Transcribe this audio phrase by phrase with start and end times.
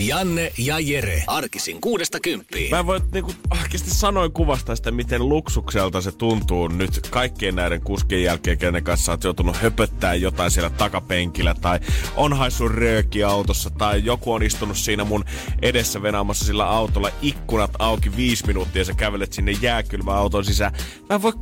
[0.00, 1.24] Janne ja Jere.
[1.26, 2.70] Arkisin kuudesta kymppiin.
[2.70, 7.80] Mä en voi niinku oikeasti sanoin kuvasta sitä, miten luksukselta se tuntuu nyt kaikkien näiden
[7.80, 11.80] kuskien jälkeen, kenen kanssa oot joutunut höpöttää jotain siellä takapenkillä tai
[12.16, 15.24] on haissut rööki autossa tai joku on istunut siinä mun
[15.62, 20.72] edessä venaamassa sillä autolla ikkunat auki viisi minuuttia ja sä kävelet sinne jääkylmän auton sisään.
[21.08, 21.32] Mä en voi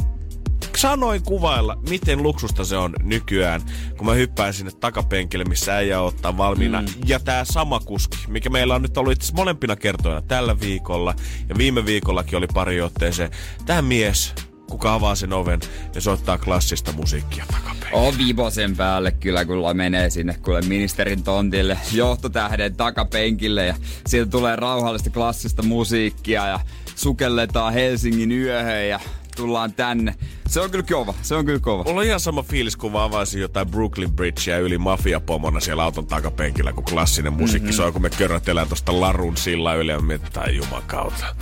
[0.79, 3.63] sanoin kuvailla, miten luksusta se on nykyään,
[3.97, 6.81] kun mä hyppään sinne takapenkille, missä äijä ottaa valmiina.
[6.81, 6.87] Mm.
[7.07, 11.15] Ja tää sama kuski, mikä meillä on nyt ollut itse molempina kertoina tällä viikolla,
[11.49, 13.31] ja viime viikollakin oli pari otteeseen.
[13.67, 14.35] Tää mies,
[14.71, 15.61] kuka avaa sen oven
[15.95, 17.93] ja soittaa klassista musiikkia takapenkille.
[17.93, 23.75] On viivosen päälle kyllä, kun menee sinne kuule ministerin tontille, johtotähden takapenkille ja
[24.07, 26.61] sieltä tulee rauhallista klassista musiikkia ja
[26.97, 29.01] sukelletaan Helsingin yöhön ja
[29.37, 30.15] tullaan tänne.
[30.49, 31.85] Se on kyllä kova, se on kyllä kova.
[31.85, 36.07] Mulla on ihan sama fiilis, kun mä avasin jotain Brooklyn Bridgeä yli mafiapomona siellä auton
[36.07, 37.77] takapenkillä, kun klassinen musiikki mm-hmm.
[37.77, 41.37] soi, kun me körrötellään tosta Larun sillä yli ja mietitään jumakauta.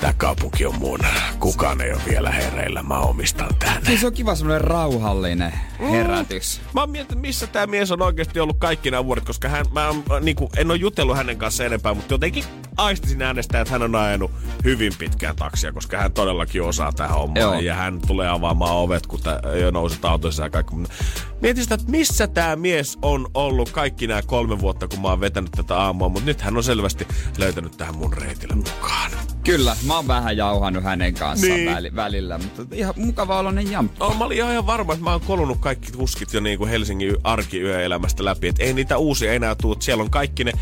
[0.00, 0.98] Tää kaupunki on mun.
[1.40, 2.82] Kukaan ei ole vielä hereillä.
[2.82, 3.86] Mä omistan tän.
[3.86, 5.52] Siis se on kiva semmonen rauhallinen
[5.90, 6.60] herätys.
[6.60, 6.70] Mm.
[6.74, 9.88] Mä oon miettinyt, missä tämä mies on oikeasti ollut kaikki nämä vuodet, koska hän, mä
[9.88, 12.44] äh, niin kuin, en ole jutellut hänen kanssa enempää, mutta jotenkin
[12.76, 14.30] aistisin äänestä, että hän on ajanut
[14.64, 17.64] hyvin pitkään taksia, koska hän todellakin osaa tähän hommaan.
[17.64, 20.74] Ja hän tulee avaamaan ovet, kun tää, jo nouset autoissa ja kaikki.
[21.40, 25.20] Mietin sitä, että missä tämä mies on ollut kaikki nämä kolme vuotta, kun mä oon
[25.20, 29.10] vetänyt tätä aamua, mutta nyt hän on selvästi löytänyt tähän mun reitille mukaan.
[29.44, 31.74] Kyllä, mä oon vähän jauhannut hänen kanssaan niin.
[31.74, 34.08] väli, välillä, mutta ihan mukava oloinen jamppa.
[34.08, 37.16] No, mä olin ihan varma, että mä oon kolunut kaikki kuskit jo niin kuin Helsingin
[37.24, 38.48] arkiyöelämästä läpi.
[38.48, 39.76] Että ei niitä uusia enää tuu.
[39.80, 40.52] Siellä on kaikki ne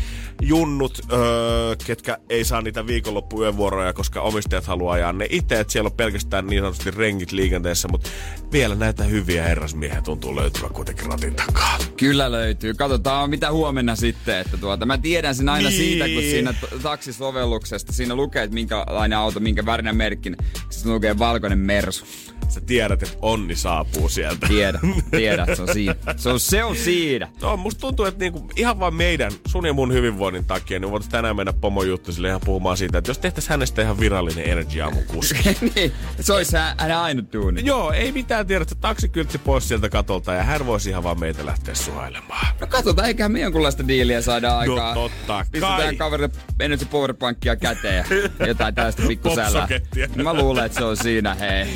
[0.41, 5.59] junnut, öö, ketkä ei saa niitä viikonloppuyövuoroja, koska omistajat haluaa ajaa ne itse.
[5.59, 8.09] Että siellä on pelkästään niin sanotusti rengit liikenteessä, mutta
[8.51, 11.77] vielä näitä hyviä herrasmiehiä tuntuu löytyvän kuitenkin ratin takaa.
[11.97, 12.73] Kyllä löytyy.
[12.73, 14.39] Katsotaan mitä huomenna sitten.
[14.39, 15.77] Että tuota, mä tiedän sen aina niin.
[15.77, 16.53] siitä, kun siinä
[16.83, 20.31] taksisovelluksesta siinä lukee, että minkälainen auto, minkä värinen merkki.
[20.69, 22.05] Sitten lukee valkoinen Mersu
[22.51, 24.47] sä tiedät, että onni saapuu sieltä.
[24.47, 24.79] Tiedä,
[25.11, 25.95] tiedä, se on siinä.
[26.15, 27.27] Se on, se on siinä.
[27.41, 31.11] No, musta tuntuu, että niinku, ihan vaan meidän, sun ja mun hyvinvoinnin takia, niin voitaisiin
[31.11, 34.81] tänään mennä pomo juttu sille ihan puhumaan siitä, että jos tehtäisiin hänestä ihan virallinen Energy
[34.81, 35.57] Aamun kuski.
[35.75, 37.61] niin, se olisi hänen ainut duuni.
[37.65, 41.45] Joo, ei mitään tiedä, että taksikyltti pois sieltä katolta ja hän voisi ihan vaan meitä
[41.45, 42.47] lähteä suhailemaan.
[42.61, 44.95] No katsotaan, eikä me jonkunlaista diiliä saada aikaa.
[44.95, 45.95] No totta Pistetään kai.
[45.95, 46.29] kaverille
[46.59, 48.05] Energy Powerbankia käteen
[48.39, 49.67] ja jotain tällaista pikkusälää.
[50.23, 51.67] Mä luulen, että se on siinä, hei.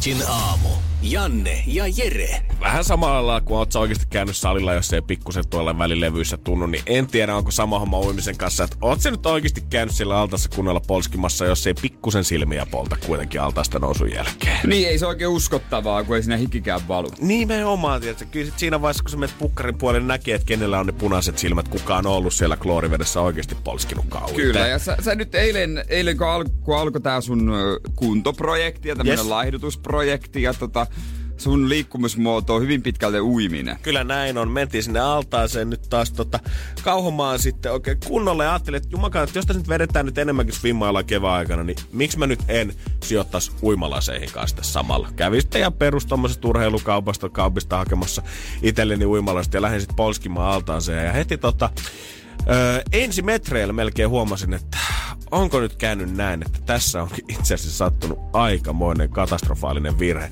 [0.00, 0.89] Energin aamu.
[1.02, 2.42] Janne ja Jere.
[2.60, 6.82] Vähän samalla lailla, kun oot oikeasti käynyt salilla, jos ei pikkusen tuolla välilevyissä tunnu, niin
[6.86, 8.64] en tiedä, onko sama homma uimisen kanssa.
[8.64, 12.96] Että oot se nyt oikeasti käynyt siellä altassa kunnolla polskimassa, jos ei pikkusen silmiä polta
[13.06, 14.58] kuitenkin altasta nousun jälkeen.
[14.66, 17.08] Niin, ei se oikein uskottavaa, kun ei sinne hikikään valu.
[17.20, 18.24] Nimenomaan, tiedätkö?
[18.30, 21.38] Kyllä sit siinä vaiheessa, kun sä menet pukkarin puolelle, näkee, että kenellä on ne punaiset
[21.38, 24.34] silmät, kukaan on ollut siellä kloorivedessä oikeasti polskinut kauan.
[24.34, 27.52] Kyllä, ja sä, sä nyt eilen, eilen kun, al, kun alkoi tää sun
[27.96, 29.28] kuntoprojekti ja tämmönen yes.
[29.28, 30.86] laihdutusprojekti ja tota,
[31.40, 33.78] sun liikkumismuoto on hyvin pitkälti uiminen.
[33.82, 34.50] Kyllä näin on.
[34.50, 36.38] Mentiin sinne altaaseen nyt taas tota,
[36.82, 38.44] kauhomaan sitten oikein kunnolle.
[38.44, 41.76] Ja ajattelin, että jumakaan, että jos tässä nyt vedetään nyt enemmänkin swimmailla kevään aikana, niin
[41.92, 45.08] miksi mä nyt en sijoittaisi uimalaseihin kanssa samalla.
[45.16, 46.06] Kävin sitten ja perus
[46.44, 48.22] urheilukaupasta kaupista hakemassa
[48.62, 51.06] itselleni uimalasta ja lähdin sitten polskimaan altaaseen.
[51.06, 51.70] Ja heti tota,
[52.50, 54.78] Öö, ensi metreillä melkein huomasin, että
[55.30, 60.30] onko nyt käynyt näin, että tässä on itse asiassa sattunut aikamoinen katastrofaalinen virhe.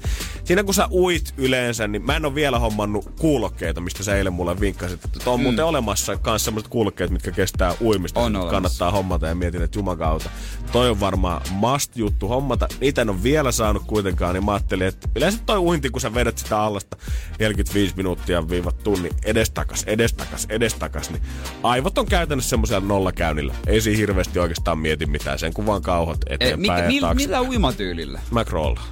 [0.49, 4.33] Siinä kun sä uit yleensä, niin mä en ole vielä hommannut kuulokkeita, mistä sä eilen
[4.33, 5.05] mulle vinkkasit.
[5.05, 5.43] Että on mm.
[5.43, 8.21] muuten olemassa myös sellaiset kuulokkeet, mitkä kestää uimista.
[8.21, 10.31] On kannattaa hommata ja mietin, että jumakauta.
[10.73, 12.69] Toi on varmaan must-juttu hommata.
[12.81, 16.15] Niitä en ole vielä saanut kuitenkaan, niin mä ajattelin, että yleensä toi uinti, kun sä
[16.15, 16.97] vedät sitä allasta
[17.39, 21.23] 45 minuuttia viivat tunnin edestakas, edestakas, edestakas, niin
[21.63, 23.55] aivot on käytännössä semmoisella nollakäynnillä.
[23.67, 28.21] Ei siinä hirveästi oikeastaan mieti mitään, sen kuvan kauhot eteenpäin e, mi, mi, Millä uimatyylillä?
[28.31, 28.87] Mä crawlaan.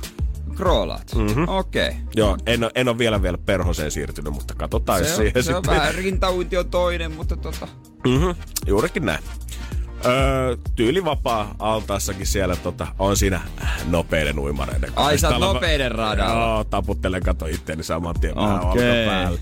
[0.57, 1.15] Kroolaat?
[1.15, 1.49] Mm-hmm.
[1.49, 1.89] Okei.
[1.89, 2.01] Okay.
[2.17, 5.55] Joo, en, ole, en ole vielä vielä perhoseen siirtynyt, mutta katsotaan se on, siihen se
[5.55, 5.81] on sitten.
[5.81, 7.69] vähän rintauinti on toinen, mutta tota...
[8.07, 8.35] Mm-hmm.
[8.67, 9.25] Juurikin näin.
[10.07, 13.41] Öö, tyylivapaa altaassakin siellä tota, on siinä
[13.87, 16.47] nopeiden uimareiden Ai sä nopeiden radalla?
[16.47, 19.07] Joo, taputtelen kato itteeni saman tien okay.
[19.07, 19.39] päälle.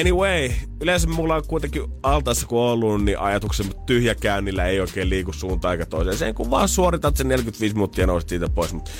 [0.00, 0.50] Anyway,
[0.80, 5.72] yleensä mulla on kuitenkin altaassa kun on ollut, niin ajatuksen tyhjäkäynnillä ei oikein liiku suuntaan
[5.72, 6.18] eikä toiseen.
[6.18, 8.72] Sen kun vaan suoritat sen 45 minuuttia ja nousit siitä pois.
[8.72, 8.90] Mut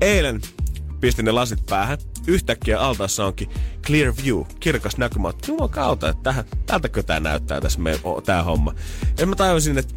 [0.00, 0.40] eilen
[1.00, 1.98] pistin ne lasit päähän.
[2.26, 3.50] Yhtäkkiä altaassa onkin
[3.82, 5.32] clear view, kirkas näkymä.
[5.48, 8.74] Juman kautta, että tähän, tältäkö tää näyttää tässä me, o, tää homma.
[9.18, 9.94] Ja mä tajusin, että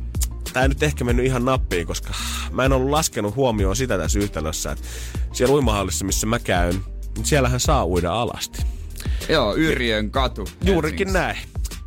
[0.54, 2.14] tämä nyt ehkä mennyt ihan nappiin, koska
[2.52, 4.86] mä en ollut laskenut huomioon sitä tässä yhtälössä, että
[5.34, 6.76] siellä uimahallissa, missä mä käyn,
[7.16, 8.62] niin siellähän saa uida alasti.
[9.30, 10.48] Joo, Yrjön katu.
[10.64, 11.38] Juurikin näin.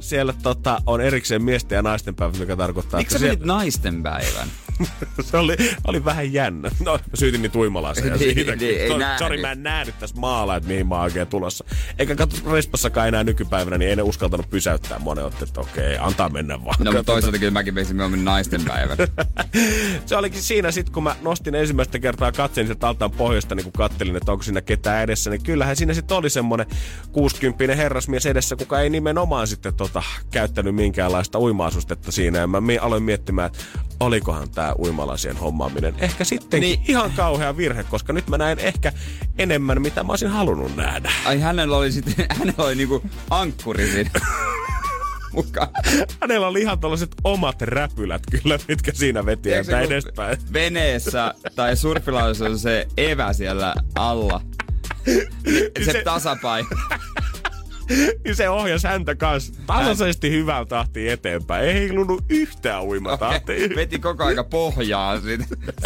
[0.00, 3.46] Siellä tota, on erikseen miesten ja naisten päivä, mikä tarkoittaa, Miksi sä siellä...
[3.46, 4.48] naisten päivän?
[5.30, 6.70] se oli, oli vähän jännä.
[6.84, 8.56] No, mä syytin niitä uimalaisia Niin, siitä.
[8.56, 9.18] niin, nähnyt.
[9.18, 11.64] Sori, mä en nähnyt tässä maalla, että mihin mä oon oikein tulossa.
[11.98, 16.28] Eikä katso Respassakaan enää nykypäivänä, niin ei ne uskaltanut pysäyttää monen otti, että okei, antaa
[16.28, 16.76] mennä vaan.
[16.78, 18.96] No, mutta toisaalta kyllä mäkin menisin mieluummin naisten päivän.
[20.06, 23.72] se olikin siinä sitten, kun mä nostin ensimmäistä kertaa katseen sieltä altaan pohjoista, niin kun
[23.72, 26.66] kattelin, että onko siinä ketään edessä, niin kyllähän siinä sitten oli semmonen
[27.12, 32.38] 60 herrasmies edessä, kuka ei nimenomaan sitten tota, käyttänyt minkäänlaista uima-asustetta siinä.
[32.38, 33.58] Ja mä aloin miettimään, että
[34.02, 36.80] olikohan tämä uimalasien hommaaminen ehkä sitten niin.
[36.88, 38.92] Ihan kauhea virhe, koska nyt mä näen ehkä
[39.38, 41.12] enemmän, mitä mä olisin halunnut nähdä.
[41.24, 44.10] Ai hänellä oli sitten, hänellä oli niinku ankkuri siinä
[45.32, 45.68] mukaan.
[46.20, 50.38] Hänellä oli ihan tällaiset omat räpylät kyllä, mitkä siinä veti kun edespäin.
[50.52, 54.40] Veneessä tai surfilaudassa on se evä siellä alla.
[55.84, 56.68] Se, Se- tasapaino.
[58.24, 61.64] niin se ohjasi häntä kanssa tasaisesti hyvään tahtiin eteenpäin.
[61.64, 63.68] Ei heilunut yhtään uimatahtia.
[63.76, 65.20] Veti koko aika pohjaa.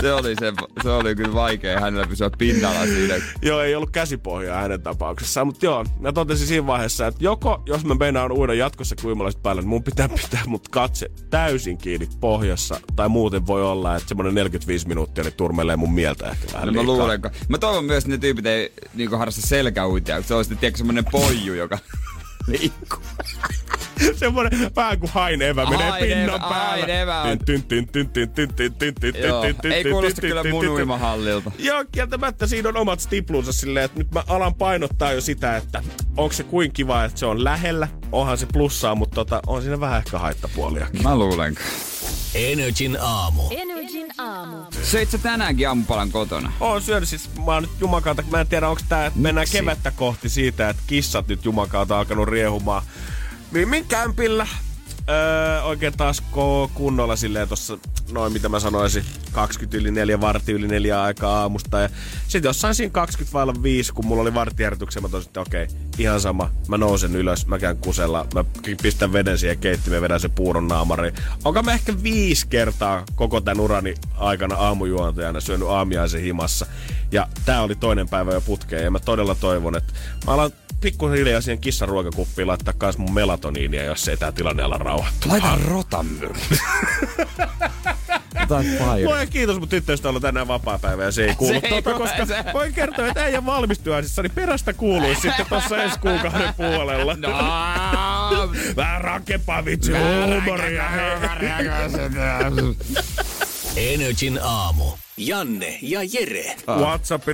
[0.00, 3.14] Se oli, se, se oli kyllä vaikea hänellä pysyä pinnalla siinä.
[3.42, 7.84] Joo, ei ollut käsipohjaa hänen tapauksessaan, mutta joo, mä totesin siinä vaiheessa, että joko, jos
[7.84, 12.80] mä meinaan uida jatkossa kuimalaiset päällä, niin mun pitää pitää mut katse täysin kiinni pohjassa,
[12.96, 16.82] tai muuten voi olla, että semmonen 45 minuuttia niin turmelee mun mieltä ehkä vähän No
[16.82, 17.30] mä liikaa.
[17.48, 21.04] mä toivon myös, että ne tyypit ei niinku harrasta selkäuitia, se on sitten tiedätkö semmonen
[21.04, 21.78] poiju, joka
[22.46, 23.00] 没哭
[24.20, 26.54] Semmoinen vähän kuin hain evä menee pinnan päälle.
[26.54, 26.86] päällä.
[26.86, 27.22] Hain evä.
[29.74, 31.52] Ei kuulosta kyllä mun uimahallilta.
[31.58, 35.82] Joo, kieltämättä siinä on omat stiplunsa silleen, että nyt mä alan painottaa jo sitä, että
[36.16, 37.88] onko se kuin kiva, että se on lähellä.
[38.12, 41.02] Onhan se plussaa, mutta tota, on siinä vähän ehkä haittapuoliakin.
[41.02, 41.54] Mä luulen.
[42.34, 43.42] Energin aamu.
[43.50, 44.56] Energin aamu.
[44.82, 46.52] Söit sä tänäänkin aamupalan kotona?
[46.60, 49.90] Oon syönyt siis, mä oon nyt jumakauta, mä en tiedä onko tää, että mennään kevättä
[49.90, 52.82] kohti siitä, että kissat nyt jumakaata alkanut riehumaan
[53.50, 54.46] Mimin kämpillä.
[55.08, 56.22] Öö, oikein taas
[56.74, 57.78] kunnolla silleen tossa,
[58.10, 61.80] noin mitä mä sanoisin, 20 yli 4, vartti yli 4 aikaa aamusta.
[61.80, 61.88] Ja
[62.28, 65.66] sitten jossain siinä 20 vailla 5, kun mulla oli varttijärjestyksen, mä tosin, että okei,
[65.98, 66.50] ihan sama.
[66.68, 68.44] Mä nousen ylös, mä käyn kusella, mä
[68.82, 71.14] pistän veden siihen keittimeen, vedän sen puuron naamariin.
[71.44, 76.66] Onko mä ehkä viisi kertaa koko tämän urani aikana aamujuontajana syönyt aamiaisen himassa.
[77.12, 79.92] Ja tää oli toinen päivä jo putkeen ja mä todella toivon, että
[80.26, 80.50] mä alan
[80.80, 85.32] pikkuhiljaa siihen kissan ruokakuppiin laittaa kans mun melatoniinia, jos ei tää tilanne ala rauhoittua.
[85.32, 86.58] Laita rotanmyrkky.
[88.50, 89.08] Jotain fire.
[89.08, 91.68] Voi kiitos, mutta tyttöystä on ollut tänään vapaa päivä ja se ei kuulu Se ei
[91.70, 95.98] tuota, kuulu, koska se- voin kertoa, että äijän valmistujaisissa niin perästä kuuluisi sitten tossa ensi
[95.98, 97.16] kuukauden puolella.
[97.16, 97.28] No,
[98.76, 100.84] Vähän rankempaa vitsi huumoria.
[103.76, 104.84] Energin aamu.
[105.18, 106.56] Janne ja Jere.
[106.68, 107.32] WhatsApp 050501719,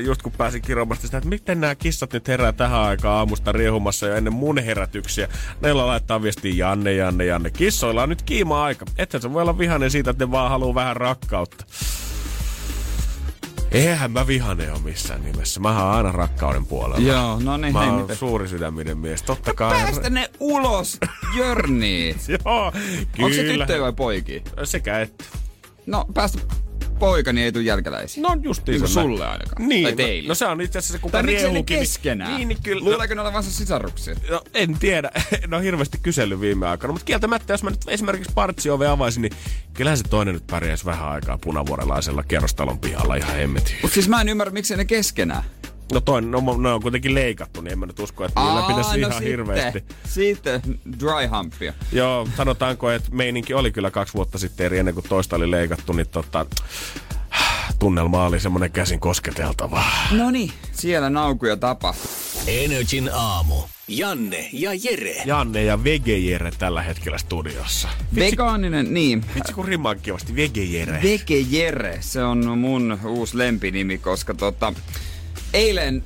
[0.00, 4.06] just kun pääsin kirjoimasta sitä, että miten nämä kissat nyt herää tähän aikaan aamusta riehumassa
[4.06, 5.28] jo ennen mun herätyksiä.
[5.60, 7.50] Neillä laittaa viestiä Janne, Janne, Janne.
[7.50, 8.86] Kissoilla on nyt kiima aika.
[8.98, 11.64] Ethän se voi olla vihainen siitä, että ne vaan haluaa vähän rakkautta.
[13.74, 15.60] Eihän mä vihanen ole missään nimessä.
[15.60, 17.06] Mä oon aina rakkauden puolella.
[17.06, 18.18] Joo, no niin, Mä oon mitään.
[18.18, 19.22] suuri sydäminen mies.
[19.22, 19.82] Totta kai.
[19.82, 20.98] Päästä ne ulos,
[21.36, 22.08] Jörni.
[22.28, 23.24] Joo, kyllä.
[23.26, 24.40] Onko se tyttöjä vai poikia?
[24.64, 25.24] Sekä että.
[25.86, 26.38] No, päästä
[26.98, 28.22] poika, niin ei tule jälkeläisiä.
[28.22, 29.68] No justiin Niin sulle ainakaan.
[29.68, 30.28] Niin, Tai no- teille.
[30.28, 32.36] No se on itse asiassa se, kuka riehuukin, niin- keskenään?
[32.36, 32.84] Niin, niin kyllä.
[32.84, 34.14] Luuleeko ne olevansa sisaruksia?
[34.30, 35.10] No, en tiedä.
[35.44, 36.92] En ole hirveästi kysellyt viime aikoina.
[36.92, 39.32] Mutta kieltämättä, jos mä nyt esimerkiksi partsiove avaisin, niin
[39.74, 43.76] kyllähän se toinen nyt pärjäisi vähän aikaa punavuorelaisella kerrostalon pihalla ihan hemmetin.
[43.82, 45.42] Mut siis mä en ymmärrä, miksei ne keskenään.
[45.92, 49.00] No toinen, no, ne on kuitenkin leikattu, niin en mä nyt usko, että niillä pitäisi
[49.00, 49.78] ihan hirveästi.
[49.80, 50.62] no Sitten
[51.00, 51.72] dry humpia.
[51.92, 55.92] Joo, sanotaanko, että meininki oli kyllä kaksi vuotta sitten eri ennen kuin toista oli leikattu,
[55.92, 56.46] niin tota,
[57.78, 59.84] tunnelma oli semmoinen käsin kosketeltava.
[60.10, 62.10] No niin, siellä naukuja tapahtui.
[62.46, 63.54] Energin aamu.
[63.88, 65.22] Janne ja Jere.
[65.24, 67.88] Janne ja Vegejere tällä hetkellä studiossa.
[68.14, 69.24] Vegaaninen, niin.
[69.34, 71.00] Vitsi kun rimaa kivasti, Vegejere.
[71.02, 74.72] Vege Jere, se on mun uusi lempinimi, koska tota,
[75.54, 76.04] eilen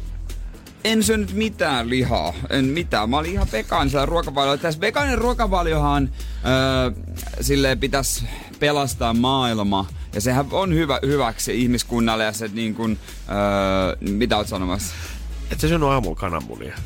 [0.84, 3.10] en syönyt mitään lihaa, en mitään.
[3.10, 4.58] Mä olin ihan vegaanisella ruokavaliolla.
[4.58, 6.10] Tässä vegaaninen ruokavaliohan
[6.46, 8.24] öö, pitäisi
[8.58, 9.86] pelastaa maailma.
[10.14, 14.94] Ja sehän on hyvä, hyväksi ihmiskunnalle ja se niin kuin, öö, mitä oot sanomassa?
[15.52, 16.76] Et sä syönyt aamulla kananmunia?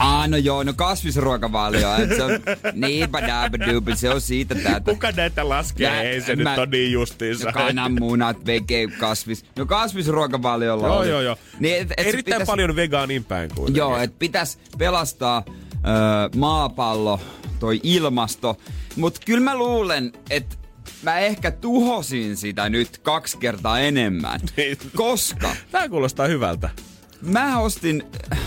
[0.00, 1.88] Ah, no joo, no kasvisruokavalio.
[2.16, 2.30] Se on
[2.74, 4.80] niin badabadoob, se on siitä tätä.
[4.92, 5.86] Kuka näitä laskee?
[5.86, 7.44] Ja- Ei se mä- nyt on niin justiinsa.
[7.46, 9.44] No kananmunat, vege, kasvis.
[9.56, 11.08] No kasvisruokavaliolla Joo, oli.
[11.08, 11.36] joo, joo.
[11.58, 13.78] Niin, et, et Erittäin pitäis- paljon vegaanin päin kuitenkin.
[13.78, 17.20] Joo, että pitäisi pelastaa ö, maapallo,
[17.58, 18.56] toi ilmasto.
[18.96, 20.56] Mutta kyllä mä luulen, että
[21.02, 24.40] mä ehkä tuhosin sitä nyt kaksi kertaa enemmän.
[24.56, 24.78] Niin.
[24.96, 26.70] Koska Tää kuulostaa hyvältä.
[27.22, 28.02] Mä ostin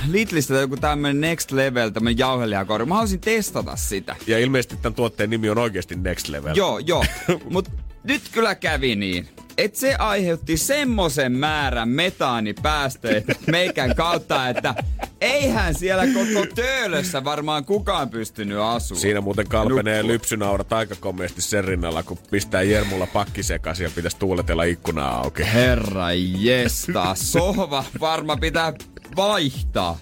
[0.08, 2.86] Lidlistä joku tämmönen Next Level, tämmönen jauhelihakorvi.
[2.86, 4.16] Mä haluaisin testata sitä.
[4.28, 6.56] Ja ilmeisesti tämän tuotteen nimi on oikeasti Next Level.
[6.56, 7.06] Joo, joo.
[7.50, 7.70] Mut
[8.04, 14.76] nyt kyllä kävi niin, että se aiheutti semmoisen määrän metaanipäästöitä meikän kautta, että
[15.22, 19.02] eihän siellä koko töölössä varmaan kukaan pystynyt asumaan.
[19.02, 20.14] Siinä muuten kalpenee Nukkua.
[20.14, 25.44] lypsynaurat aika komeasti sen rinnalla, kun pistää Jermulla pakki sekaisin ja pitäisi tuuletella ikkunaa auki.
[25.54, 28.74] Herra jesta, sohva varma pitää
[29.16, 29.98] vaihtaa.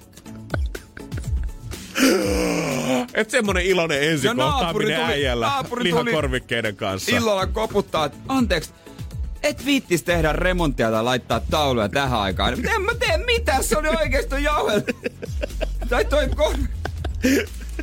[3.13, 3.99] Et semmonen iloinen
[4.33, 7.15] naapuri tuli- äijällä naapuri tuli lihakorvikkeiden kanssa.
[7.15, 8.69] Illalla koputtaa, että anteeksi,
[9.43, 12.53] et viittis tehdä remonttia tai laittaa tauluja tähän aikaan.
[12.53, 14.81] En mä tee mitään, se oli oikeesti jauhel.
[15.89, 16.67] tai toi korvi.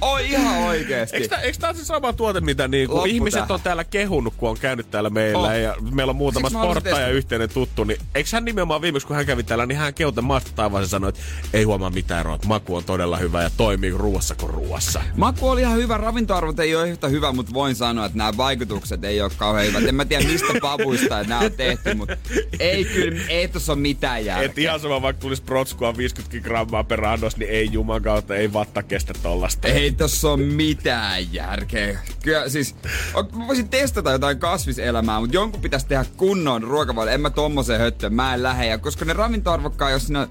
[0.01, 1.17] Oi ihan oikeesti.
[1.17, 3.53] Eikö tää, eikö tää se sama tuote, mitä niinku Loppu ihmiset tähän.
[3.53, 5.53] on täällä kehunut, kun on käynyt täällä meillä Oh.
[5.53, 7.11] ja meillä on muutama halusin sporttaja testata.
[7.17, 10.51] yhteinen tuttu, niin eikö hän nimenomaan viimeksi, kun hän kävi täällä, niin hän keuten maasta
[10.55, 11.21] taivaan ja sanoi, että
[11.53, 15.03] ei huomaa mitään eroa, että maku on todella hyvä ja toimii ruuassa kuin ruuassa.
[15.17, 19.05] Maku oli ihan hyvä, ravintoarvot ei ole yhtä hyvä, mutta voin sanoa, että nämä vaikutukset
[19.05, 19.85] ei ole kauhean hyvät.
[19.89, 22.17] En mä tiedä mistä pavuista että nämä on tehty, mutta
[22.61, 24.47] ei kyllä, ei tossa ole mitään järkeä.
[24.51, 28.53] Et ihan sama, vaikka tulisi protskua 50 grammaa per annos, niin ei juman kautta, ei
[28.53, 29.69] vatta kestä tollasta.
[29.69, 31.99] Ei tossa ole mitään järkeä.
[32.23, 32.75] Kyllä siis,
[33.47, 37.15] voisin testata jotain kasviselämää, mutta jonkun pitäisi tehdä kunnon ruokavalio.
[37.15, 38.67] En mä tommoseen höttöön, mä en lähde.
[38.67, 40.29] Ja koska ne ravintoarvokkaan, jos siinä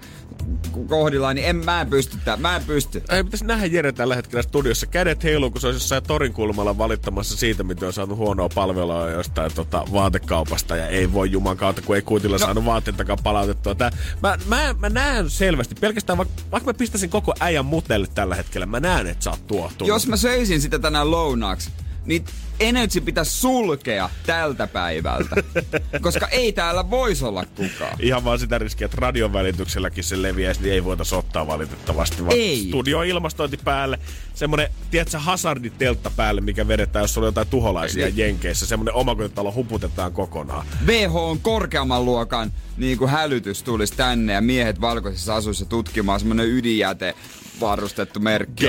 [0.88, 3.04] kohdillaan, niin en, mä en pysty tää, mä en pysty.
[3.10, 4.86] Ei pitäisi nähdä Jere tällä hetkellä studiossa.
[4.86, 9.10] Kädet heiluu, kun se olisi jossain torin kulmalla valittamassa siitä, miten on saanut huonoa palvelua
[9.10, 10.76] jostain tota, vaatekaupasta.
[10.76, 12.46] Ja ei voi juman kautta, kun ei kuitilla no.
[12.46, 13.76] saanut vaatteitakaan palautettua.
[13.76, 13.92] Tää,
[14.24, 18.66] mä, mä, mä, näen selvästi, pelkästään vaikka, vaikka mä pistäisin koko äijän mutelle tällä hetkellä,
[18.66, 19.88] mä näen, että sä oot tuohtunut.
[19.88, 21.70] Jos mä söisin sitä tänään lounaaksi,
[22.08, 22.26] niin
[22.60, 25.36] Energy pitäisi sulkea tältä päivältä.
[26.02, 27.98] koska ei täällä voisi olla kukaan.
[28.00, 32.26] Ihan vaan sitä riskiä, että radion välitykselläkin se leviäisi, niin ei voitaisi ottaa valitettavasti.
[32.26, 32.66] Vaan Ei.
[32.68, 34.00] Studio ilmastointi päälle,
[34.34, 38.14] semmonen, tiedätkö, hazarditeltta päälle, mikä vedetään, jos on jotain tuholaisia Ei.
[38.16, 38.66] Jenkeissä.
[38.66, 40.66] Semmonen omakotitalo huputetaan kokonaan.
[40.86, 46.48] WHO on korkeamman luokan niin kuin hälytys tulisi tänne ja miehet valkoisissa asuissa tutkimaan semmonen
[46.48, 47.16] ydinjäte
[47.60, 48.66] varustettu merkki.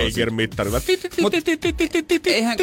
[1.23, 1.33] Mut
[2.27, 2.57] eihän-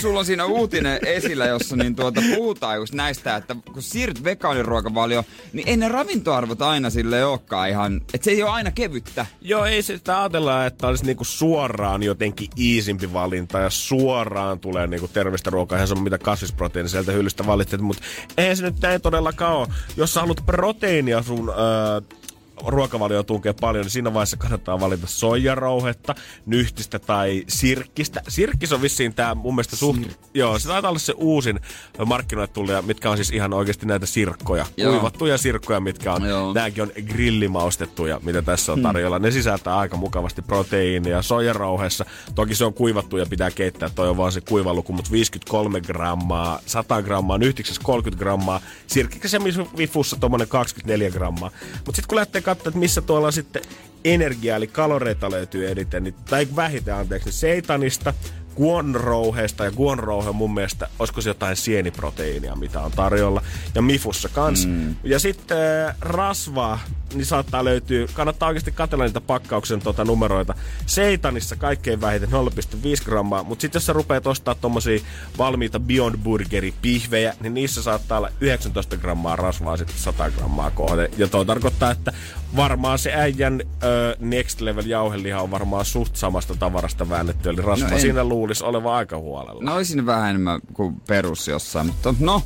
[0.00, 5.24] Sulla on siinä uutinen esillä, jossa niin tuota, puhutaan just näistä, että kun siirryt vegaaniruokavalioon,
[5.52, 9.26] niin ei ne ravintoarvot aina sille olekaan ihan, että se ei ole aina kevyttä.
[9.40, 14.86] Joo, ei se sitä ajatella, että olisi niinku suoraan jotenkin iisimpi valinta ja suoraan tulee
[14.86, 18.02] niinku terveistä ruokaa, ihan sama mitä kasvisproteiini sieltä hyllystä valitset, mutta
[18.38, 19.68] eihän se nyt näin todellakaan ole.
[19.96, 22.18] Jos sä haluat proteiinia sun öö,
[22.66, 26.14] ruokavalio tunkee paljon, niin siinä vaiheessa kannattaa valita soijarouhetta,
[26.46, 28.22] nyhtistä tai sirkkistä.
[28.28, 30.02] Sirkkis on vissiin tää mun mielestä suht...
[30.34, 31.60] Joo, se taitaa olla se uusin
[32.06, 34.66] markkinoille mitkä on siis ihan oikeasti näitä sirkkoja.
[34.76, 34.92] Joo.
[34.92, 36.28] Kuivattuja sirkkoja, mitkä on...
[36.28, 36.52] Joo.
[36.52, 39.18] Nääkin on grillimaustettuja, mitä tässä on tarjolla.
[39.18, 42.04] Ne sisältää aika mukavasti proteiinia soijarouheessa.
[42.34, 46.60] Toki se on kuivattu ja pitää keittää, toi on vaan se kuivaluku, mutta 53 grammaa,
[46.66, 49.38] 100 grammaa, nyhtiksessä 30 grammaa, sirkkiksessä
[49.76, 51.50] vifussa tuommoinen 24 grammaa.
[51.72, 53.62] Mutta sitten kun lähtee katsomaan, että missä tuolla sitten
[54.04, 58.14] energiaa, eli kaloreita löytyy eniten, niin, tai vähiten anteeksi, niin seitanista,
[58.56, 63.42] guonrouheesta ja guonrouhe on mun mielestä, olisiko se jotain sieniproteiinia, mitä on tarjolla.
[63.74, 64.66] Ja mifussa kans.
[64.66, 64.94] Mm.
[65.04, 66.78] Ja sitten äh, rasvaa,
[67.14, 70.54] niin saattaa löytyä, kannattaa oikeasti katsella niitä pakkauksen tota, numeroita.
[70.86, 75.00] Seitanissa kaikkein vähiten 0,5 grammaa, mutta sitten jos sä rupeat ostaa tommosia
[75.38, 81.10] valmiita Beyond Burgeri pihvejä, niin niissä saattaa olla 19 grammaa rasvaa sitten 100 grammaa kohde.
[81.16, 82.12] Ja toi tarkoittaa, että
[82.56, 87.88] varmaan se äijän ö, Next Level jauheliha on varmaan suht samasta tavarasta väännetty, eli rasva
[87.88, 89.62] No en- siinä luulisi olevan aika huolella.
[89.64, 92.42] No olisin vähän enemmän kuin perus jossain, mutta no,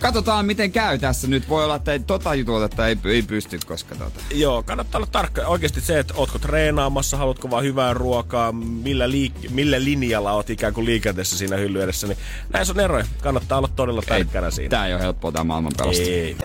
[0.00, 1.48] katsotaan miten käy tässä nyt.
[1.48, 4.20] Voi olla, että ei, tota tuotetta ei, ei pysty, koska tota...
[4.34, 5.46] Joo, kannattaa olla tarkka.
[5.46, 10.74] Oikeasti se, että ootko treenaamassa, haluatko vaan hyvää ruokaa, millä, liik- millä linjalla oot ikään
[10.74, 12.18] kuin liikenteessä siinä hylly edessä, niin
[12.52, 13.04] näissä on eroja.
[13.22, 14.70] Kannattaa olla todella tarkkana siinä.
[14.70, 16.08] Tää ei ole helppoa tää maailman pelastus.
[16.08, 16.36] Ei.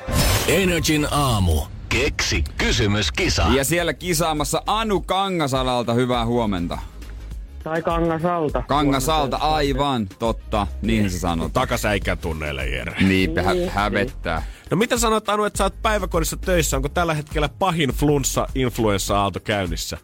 [0.48, 1.62] Energin aamu.
[1.89, 3.46] Keksi kysymyskisa.
[3.56, 6.77] Ja siellä kisaamassa Anu Kangasalalta, hyvää huomenta.
[7.63, 8.63] Tai Kangasalta.
[8.67, 11.50] Kangasalta, aivan, totta, niin se sanoo.
[11.50, 12.96] Takasäikän tunneille, Jere.
[13.01, 14.44] Niin, hä- hävettää.
[14.72, 16.77] No mitä sanot Anu, että sä oot päiväkodissa töissä?
[16.77, 19.98] Onko tällä hetkellä pahin flunssa-influenssa-aalto käynnissä?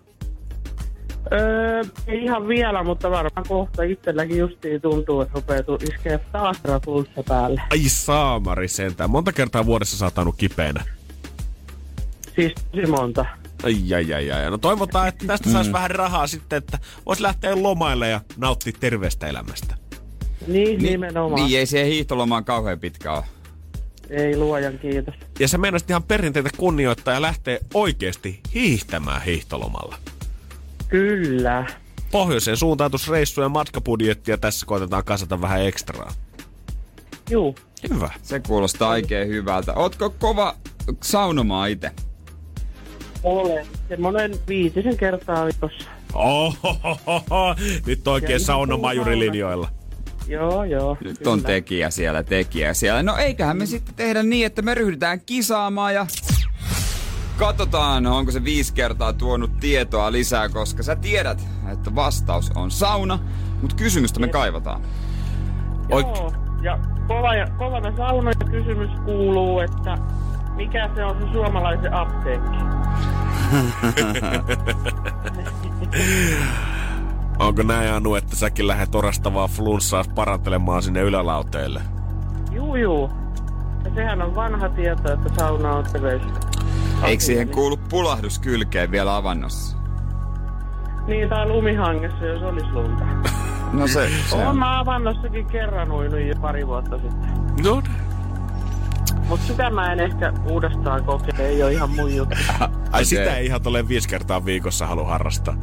[1.31, 6.57] Öö, ei ihan vielä, mutta varmaan kohta itselläkin justiin tuntuu, että rupeaa tu- iskeä taas
[7.27, 7.61] päälle.
[7.71, 9.09] Ai saamari sentään.
[9.09, 10.83] Monta kertaa vuodessa sä oot kipeänä?
[12.35, 13.25] Siis tosi monta.
[13.63, 14.51] Ai, ai, ai, ai.
[14.51, 19.27] No toivotaan, että tästä saisi vähän rahaa sitten, että vois lähteä lomaille ja nauttia terveestä
[19.27, 19.75] elämästä.
[20.47, 21.45] Niin, niin nimenomaan.
[21.45, 23.23] Niin, ei siihen hiihtolomaan kauhean pitkä ole.
[24.09, 25.15] Ei luojan kiitos.
[25.39, 29.97] Ja sä meinasit ihan perinteitä kunnioittaa ja lähteä oikeasti hiihtämään hiihtolomalla.
[30.87, 31.65] Kyllä.
[32.11, 36.13] Pohjoiseen suuntautusreissu ja matkabudjettia tässä koitetaan kasata vähän ekstraa.
[37.29, 37.55] Juu.
[37.89, 38.09] Hyvä.
[38.21, 39.73] Se kuulostaa oikein hyvältä.
[39.73, 40.55] Ootko kova
[41.03, 41.91] saunomaan itse?
[43.23, 45.89] Olen semmonen viitisen kertaa viikossa.
[46.13, 47.55] Ohohoho.
[47.85, 49.69] Nyt oikein Ja saunomajurilinjoilla.
[50.27, 50.97] Joo, joo.
[51.03, 53.03] Nyt on tekijä siellä, tekijä siellä.
[53.03, 56.05] No eiköhän me sitten tehdä niin, että me ryhdytään kisaamaan ja
[57.37, 61.41] katsotaan, onko se viisi kertaa tuonut tietoa lisää, koska sä tiedät,
[61.73, 63.19] että vastaus on sauna,
[63.61, 64.81] mutta kysymystä me kaivataan.
[65.91, 66.33] Oik- Joo.
[66.61, 69.97] Ja kova ja, kovana sauna ja kysymys kuuluu, että
[70.55, 72.57] mikä se on se suomalaisen apteekki?
[77.39, 81.81] Onko näin Anu, että säkin lähdet orastavaa flunssaa parantelemaan sinne ylälauteille?
[82.51, 83.09] Juu, juu.
[83.85, 86.21] Ja sehän on vanha tieto, että sauna on terveys.
[87.03, 89.77] Eikö siihen kuulu pulahdus kylkeen vielä avannossa?
[91.07, 93.03] Niin, tai lumihangessa, jos olisi lunta.
[93.73, 94.57] No se, se Olen on.
[94.57, 97.29] mä avannossakin kerran uinut jo pari vuotta sitten.
[97.63, 97.81] No
[99.33, 102.35] Mut sitä mä en ehkä uudestaan kokeile, ei ole ihan mun juttu.
[102.59, 103.05] Ai Okei.
[103.05, 105.55] sitä ei ihan tolleen viisi kertaa viikossa halua harrastaa.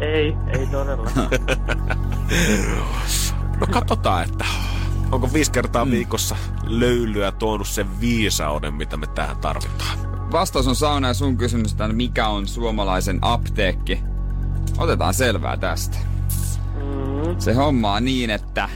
[0.00, 1.28] ei, ei todellakaan.
[3.60, 4.44] No katsotaan, että
[5.12, 9.98] onko viisi kertaa viikossa löylyä tuonut sen viisauden, mitä me tähän tarvitaan.
[10.32, 14.02] Vastaus on sauna ja sun kysymys, että mikä on suomalaisen apteekki.
[14.78, 15.98] Otetaan selvää tästä.
[16.76, 17.38] Mm.
[17.38, 18.68] Se homma on niin, että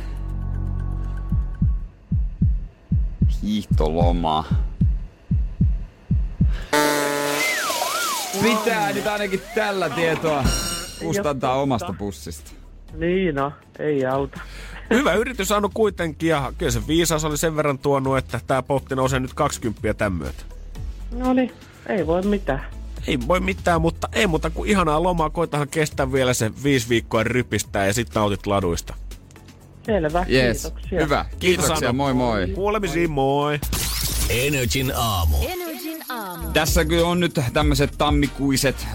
[3.44, 4.44] hiihtoloma.
[8.42, 10.44] Pitää nyt ainakin tällä tietoa
[11.02, 12.50] kustantaa omasta pussista.
[12.94, 14.40] Niin no, ei auta.
[14.90, 18.94] Hyvä yritys Anu kuitenkin ja kyllä se viisaus oli sen verran tuonut, että tämä potti
[18.94, 20.42] nousee nyt 20 tämän myötä.
[21.12, 21.52] No niin,
[21.88, 22.60] ei voi mitään.
[23.06, 25.30] Ei voi mitään, mutta ei muuta kuin ihanaa lomaa.
[25.30, 28.94] Koitahan kestää vielä se viisi viikkoa rypistää ja sitten nautit laduista.
[29.86, 31.00] Selvä, Yes, kiitoksia.
[31.02, 31.24] hyvä.
[31.38, 31.96] Kiitoksia, Anu.
[31.96, 32.46] moi moi.
[32.54, 33.60] Kuulemisiin, moi!
[34.30, 35.36] Energin aamu.
[35.48, 36.50] Energin aamu.
[36.52, 38.86] Tässä kyllä on nyt tämmöiset tammikuiset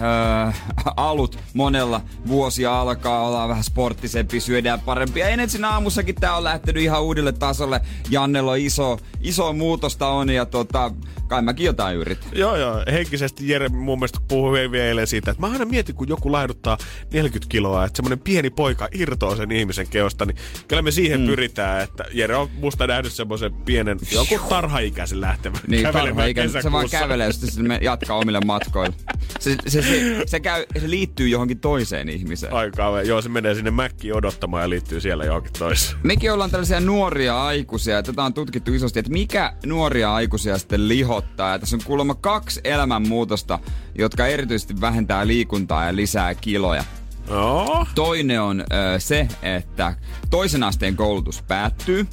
[0.46, 0.62] äh,
[0.96, 2.00] alut monella.
[2.28, 5.28] Vuosi alkaa, ollaan vähän sporttisempi, syödään parempia.
[5.28, 7.80] Energin aamussakin tää on lähtenyt ihan uudelle tasolle.
[8.10, 10.92] Jannella iso, iso muutosta on ja tota,
[11.30, 12.30] kai mäkin jotain yritän.
[12.32, 12.82] Joo, joo.
[12.92, 16.78] Henkisesti Jere mun mielestä puhui vielä eilen siitä, että mä aina mietin, kun joku laiduttaa
[17.12, 20.36] 40 kiloa, että semmonen pieni poika irtoaa sen ihmisen keosta, niin
[20.68, 21.26] kyllä me siihen mm.
[21.26, 26.90] pyritään, että Jere on musta nähnyt semmoisen pienen, joku tarhaikäisen lähtevän Niin, tarveikä, se vaan
[26.90, 28.94] kävelee ja sitten se me- jatkaa omille matkoille.
[29.38, 32.52] Se, se, se, se, käy, se liittyy johonkin toiseen ihmiseen.
[32.52, 35.98] Aikaa, joo, se menee sinne mäkkiin odottamaan ja liittyy siellä johonkin toiseen.
[36.02, 40.88] Mekin ollaan tällaisia nuoria aikuisia, ja tätä on tutkittu isosti, että mikä nuoria aikuisia sitten
[41.20, 41.52] lihottaa.
[41.52, 43.58] Ja tässä on kuulemma kaksi elämänmuutosta,
[43.94, 46.84] jotka erityisesti vähentää liikuntaa ja lisää kiloja.
[47.28, 48.64] No, Toinen on ö,
[49.00, 49.94] se, että
[50.30, 52.06] toisen asteen koulutus päättyy.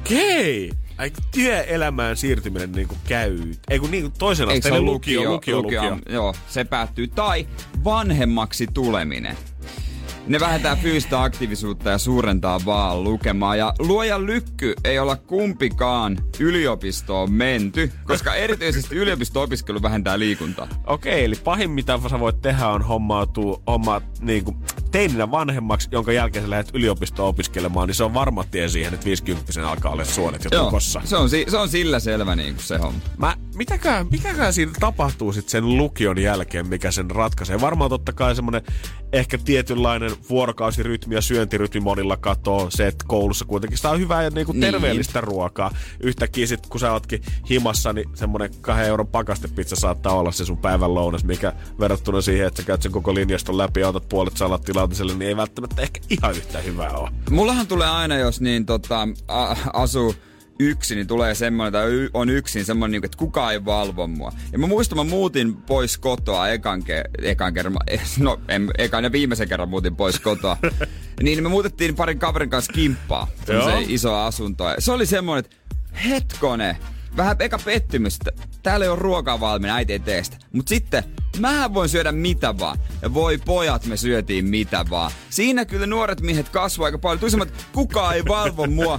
[0.00, 0.70] okei.
[0.98, 3.38] Ai, työelämään siirtyminen niinku käy.
[3.70, 5.98] Ei kun niinku toisen asteen ole lukio, lukio, lukio, lukio.
[6.08, 7.08] Joo, se päättyy.
[7.08, 7.46] Tai
[7.84, 9.36] vanhemmaksi tuleminen.
[10.26, 13.56] Ne vähentää fyysistä aktiivisuutta ja suurentaa vaan lukemaa.
[13.56, 20.68] Ja luojan lykky ei olla kumpikaan yliopistoon menty, koska erityisesti yliopisto-opiskelu vähentää liikuntaa.
[20.86, 24.56] Okei, eli pahin mitä sä voit tehdä on hommautua homma niinku
[24.90, 29.06] teininä vanhemmaksi, jonka jälkeen sä lähdet yliopistoon opiskelemaan, niin se on varma tie siihen, että
[29.06, 31.00] 50 alkaa olla suonet jo tukossa.
[31.04, 33.00] se on, si- se on sillä selvä niin kuin se homma.
[33.18, 37.60] Mä, mitäkään, mikäkään siinä tapahtuu sitten sen lukion jälkeen, mikä sen ratkaisee?
[37.60, 38.62] Varmaan totta kai semmonen
[39.12, 42.66] ehkä tietynlainen vuorokausirytmi ja syöntirytmi monilla katoo.
[42.70, 44.60] Se, että koulussa kuitenkin saa hyvää ja niinku Niin.
[44.60, 45.74] terveellistä ruokaa.
[46.00, 50.58] Yhtäkkiä sit, kun sä ootkin himassa, niin semmonen kahden euron pakastepizza saattaa olla se sun
[50.58, 54.36] päivän lounas, mikä verrattuna siihen, että sä käyt sen koko linjaston läpi ja otat puolet
[54.36, 57.10] salattilautiselle, niin ei välttämättä ehkä ihan yhtä hyvää ole.
[57.30, 60.14] Mullahan tulee aina, jos niin tota, a- asuu
[60.58, 64.32] yksin, niin tulee semmoinen, tai on yksin semmoinen, niin, että kukaan ei valvo mua.
[64.52, 67.76] Ja mä muistan, mä muutin pois kotoa ekan, ke- ekan kerran,
[68.18, 70.56] no en, ekan ja viimeisen kerran muutin pois kotoa.
[71.22, 73.28] niin me muutettiin parin kaverin kanssa kimppaa,
[73.88, 74.70] isoa asuntoa.
[74.72, 75.56] Ja Se oli semmoinen, että
[76.08, 76.76] hetkone,
[77.16, 80.36] vähän eka pettymys, että täällä ei ole ruokaa valmiina, äiti ei tee sitä.
[80.52, 81.04] Mut sitten,
[81.38, 82.78] mähän voin syödä mitä vaan.
[83.02, 85.10] Ja voi pojat, me syötiin mitä vaan.
[85.30, 87.18] Siinä kyllä nuoret miehet kasvoi aika paljon.
[87.20, 88.98] Tuisemmat, kukaan ei valvo mua.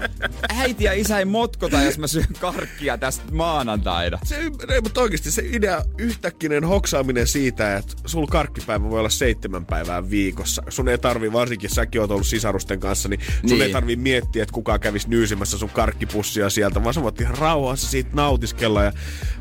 [0.57, 4.19] Äiti ja isä ei motkota, jos mä syön karkkia tästä maanantaina.
[4.23, 4.35] Se,
[4.69, 10.09] ei, mutta oikeasti se idea, yhtäkkinen hoksaaminen siitä, että sulla karkkipäivä voi olla seitsemän päivää
[10.09, 10.63] viikossa.
[10.69, 13.61] Sun ei tarvi, varsinkin säkin oot ollut sisarusten kanssa, niin sun Niin.
[13.61, 17.89] ei tarvi miettiä, että kuka kävisi nyysimässä sun karkkipussia sieltä, vaan sä voit ihan rauhassa
[17.89, 18.91] siitä nautiskella ja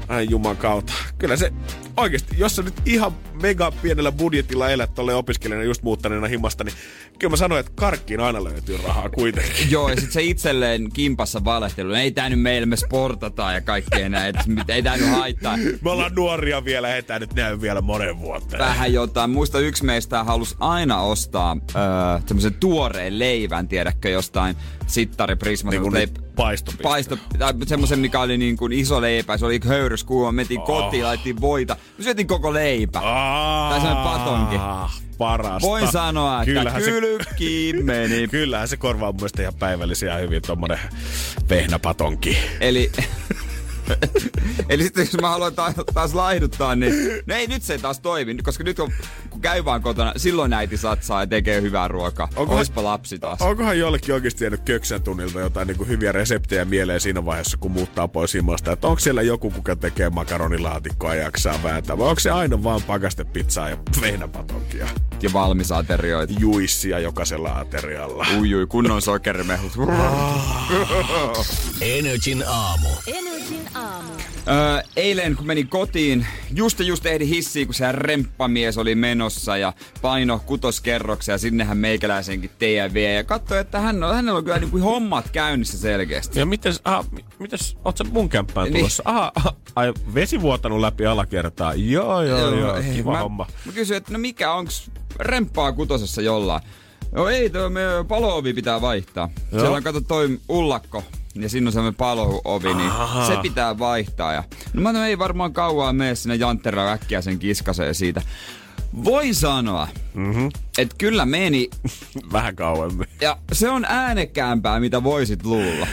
[0.08, 0.92] ai juman kautta.
[1.18, 1.52] Kyllä se
[1.96, 6.74] oikeasti, jos sä nyt ihan mega pienellä budjetilla elät tolle opiskelijana just muuttaneena himasta, niin
[7.18, 9.70] kyllä mä sanoin, että karkkiin aina löytyy rahaa kuitenkin.
[9.70, 11.92] Joo, ja sit se itselleen kimpassa valehtelu.
[11.94, 14.36] Ei tää nyt meille, me sportataan ja kaikkea näin.
[14.36, 15.56] et Ei tää nyt haittaa.
[15.56, 18.58] Me ollaan nuoria vielä, ei tää nyt näy vielä monen vuotta.
[18.58, 19.30] Vähän jotain.
[19.30, 21.82] Muista yksi meistä halusi aina ostaa öö,
[22.26, 25.70] semmoisen tuoreen leivän, tiedätkö, jostain sittari Prisma.
[25.70, 26.82] Niin kuin leip- nyt paistopiste.
[26.82, 30.66] paisto, tai semmoisen, mikä oli niin kuin iso leipä, se oli höyrys kuuma, mentiin oh.
[30.66, 33.00] kotiin, laitettiin voita, me syötiin koko leipä.
[33.00, 34.56] Aa, Tai semmoinen patonki.
[35.18, 35.68] Parasta.
[35.68, 38.28] Voin sanoa, että Kyllähän se, kylkkiin meni.
[38.28, 40.78] kyllähän se korvaa mun ihan päivällisiä hyvin tommonen
[41.50, 42.38] vehnäpatonki.
[42.60, 42.92] Eli,
[44.68, 46.94] eli sitten jos mä haluan taas, taas laihduttaa, niin
[47.26, 48.92] no ei nyt se ei taas toimi, koska nyt kun,
[49.30, 52.28] kun käy vaan kotona, silloin äiti satsaa ja tekee hyvää ruokaa.
[52.36, 53.42] Onkohan- Oispa lapsi taas.
[53.42, 57.70] Onkohan jollekin oikeasti jäänyt köksän tunnilta jotain niin kuin hyviä reseptejä mieleen siinä vaiheessa, kun
[57.70, 58.72] muuttaa pois himasta?
[58.72, 61.98] Että onko siellä joku, kuka tekee makaronilaatikkoa ja jaksaa vääntää?
[61.98, 64.86] Vai onko se aina vaan pakastepizzaa ja vehnäpatonkia?
[65.22, 66.32] Ja valmisaterioita.
[66.38, 68.26] Juissia jokaisella aterialla.
[68.40, 69.72] Ui, ui, kunnon sokerimehut.
[71.80, 72.88] Energin aamu.
[73.06, 74.08] Energin aamu.
[74.48, 79.72] Öö, eilen kun menin kotiin, just just ehdi hissiin, kun se remppamies oli menossa ja
[80.02, 83.14] paino kutoskerroksia ja sinnehän meikäläisenkin teidän vie.
[83.14, 86.38] Ja katsoi, että hän on, hänellä on kyllä niin kuin hommat käynnissä selkeästi.
[86.38, 88.76] Ja mites, aha, mi- mites, oot sä mun kämppään Niin.
[88.76, 89.02] tulossa?
[89.06, 91.74] Aha, aha, ai, vesi vuotanut läpi alakertaa.
[91.74, 93.46] Joo, joo, joo, ei, kiva mä, homma.
[93.66, 96.62] Mä kysyin, että no mikä onks remppaa kutosessa jollain?
[97.12, 99.30] No ei, tuo me paloovi pitää vaihtaa.
[99.52, 99.60] Joo.
[99.60, 103.26] Siellä on kato toi ullakko ja siinä on semmoinen paloovi, niin Aha.
[103.26, 104.32] se pitää vaihtaa.
[104.32, 108.22] Ja, no mä no ei varmaan kauan mene sinne Janttera äkkiä sen kiskaseen siitä.
[109.04, 110.50] Voin sanoa, mm-hmm.
[110.78, 111.70] että kyllä meni.
[112.32, 113.06] Vähän kauemmin.
[113.20, 115.86] Ja se on äänekkäämpää, mitä voisit luulla.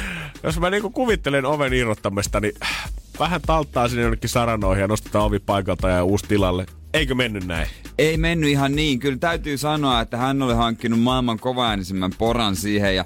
[0.43, 2.54] Jos mä niinku kuvittelen oven irrottamista, niin
[3.19, 6.65] vähän talttaa sinne jonnekin saranoihin ja nostetaan ovi paikalta ja uusi tilalle.
[6.93, 7.67] Eikö mennyt näin?
[7.97, 8.99] Ei mennyt ihan niin.
[8.99, 13.06] Kyllä täytyy sanoa, että hän oli hankkinut maailman kovaäänisimmän poran siihen ja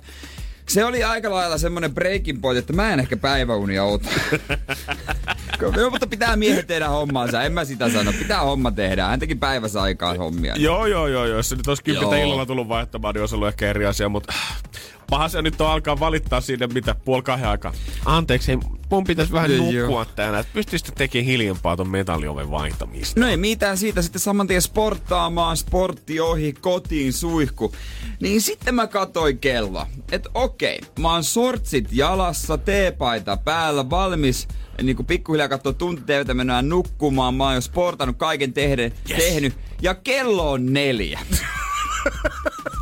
[0.69, 4.09] se oli aika lailla semmonen breaking point, että mä en ehkä päiväunia ota.
[5.77, 7.43] Joo, mutta pitää miehet tehdä hommansa.
[7.43, 8.13] En mä sitä sano.
[8.13, 9.05] Pitää homma tehdä.
[9.05, 10.55] Hän teki päivässä aikaa hommia.
[10.57, 11.37] Joo, joo, joo, joo.
[11.37, 14.33] Jos se nyt olisi kymmentä illalla tullut vaihtamaan, niin olisi ollut ehkä eri asia, mutta
[15.09, 17.73] paha se nyt on alkaa valittaa siitä, mitä puoli kahden aikaa.
[18.05, 18.57] Anteeksi, hei,
[18.89, 20.39] mun pitäisi vähän Joo, nukkua täällä.
[20.39, 23.19] että Pystyisitte tekemään hiljempaa ton metallioven vaihtamista.
[23.19, 27.73] No ei mitään siitä sitten saman tien sporttaamaan, sportti ohi, kotiin suihku.
[28.19, 29.87] Niin sitten mä katoin kelloa.
[30.11, 34.47] Että okei, mä oon sortsit jalassa, teepaita päällä, valmis
[34.83, 37.35] niin kuin pikkuhiljaa katsoa tunti mennään nukkumaan.
[37.35, 39.17] Mä oon jo sportannut kaiken tehden, yes.
[39.17, 39.53] tehnyt.
[39.81, 41.19] Ja kello on neljä.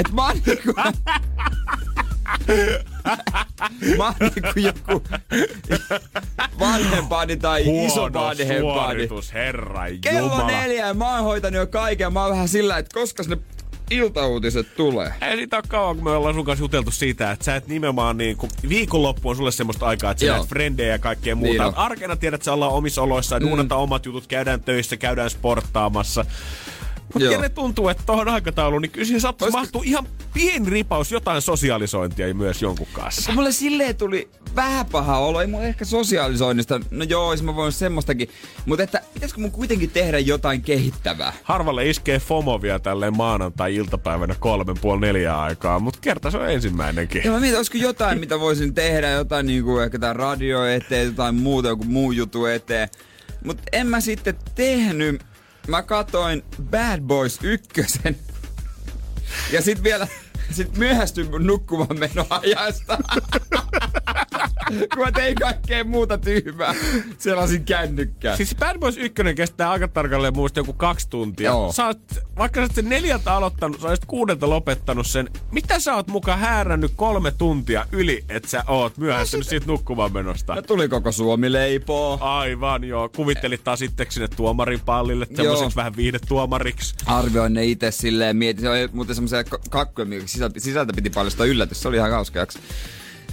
[0.00, 0.72] Et mä oon niinku...
[3.98, 5.02] Mä oon niinku joku
[6.58, 8.60] vanhempani tai iso Huono vanhempani.
[8.60, 10.46] suoritus, herra Kello Jumala.
[10.46, 12.12] neljä ja mä oon hoitanut jo kaiken.
[12.12, 13.38] Mä oon vähän sillä, että koska ne
[13.90, 15.14] iltauutiset tulee.
[15.20, 18.18] Ei siitä ole kauan, kun me ollaan sun kanssa juteltu siitä, että sä et nimenomaan
[18.18, 21.52] niin kuin, viikonloppu on sulle semmoista aikaa, että sä näet frendejä ja kaikkea muuta.
[21.52, 21.76] Niin on.
[21.78, 23.46] Arkena tiedät, että sä ollaan omissa oloissa, mm.
[23.46, 26.24] duunataan omat jutut, käydään töissä, käydään sporttaamassa.
[27.14, 27.40] Mutta Joo.
[27.42, 31.42] ne tuntuu, että tohon aikatauluun, niin kyllä siihen saattaisi Olisiko- mahtua ihan pieni ripaus jotain
[31.42, 33.32] sosiaalisointia myös jonkun kanssa.
[33.32, 37.74] Mulle silleen tuli vähän paha olo, ei mulla ehkä sosiaalisoinnista, no joo, ois mä voinut
[37.74, 38.28] semmoistakin,
[38.66, 41.32] mutta että pitäisikö mun kuitenkin tehdä jotain kehittävää?
[41.42, 47.22] Harvalle iskee FOMO vielä tälleen maanantai-iltapäivänä kolmen puoli neljä aikaa, mutta kerta se on ensimmäinenkin.
[47.24, 51.34] Ja mä mietin, olisiko jotain, mitä voisin tehdä, jotain niinku ehkä tää radio eteen, jotain
[51.34, 52.88] muuta, joku muu juttu eteen.
[53.44, 55.29] Mut en mä sitten tehnyt.
[55.66, 58.16] Mä katoin Bad Boys ykkösen.
[59.52, 60.06] Ja sit vielä
[60.50, 62.98] sit myöhästyin mun nukkumaan menoajasta.
[64.94, 66.74] Kun mä tein kaikkea muuta tyhmää.
[67.18, 68.36] Selasin kännykkää.
[68.36, 71.50] Siis Bad Boys 1 kestää aika tarkalleen muista joku kaksi tuntia.
[71.50, 71.72] Joo.
[71.72, 71.98] Sä oot,
[72.38, 75.28] vaikka sä oot sen neljältä aloittanut, sä olisit kuudelta lopettanut sen.
[75.52, 80.54] Mitä sä oot mukaan häärännyt kolme tuntia yli, että sä oot myöhästynyt siitä nukkumaan menosta?
[80.54, 82.18] Ja tuli koko Suomi leipoo.
[82.20, 83.08] Aivan joo.
[83.08, 86.94] Kuvittelit taas itse sinne tuomarin pallille, semmoiseksi vähän viihdetuomariksi.
[87.06, 91.10] Arvioin ne itse silleen, mietin, se oli muuten semmoisia k- kakkuja, mikä sisältä, sisältä piti
[91.10, 92.58] paljastaa yllätys, se oli ihan hauska jakso.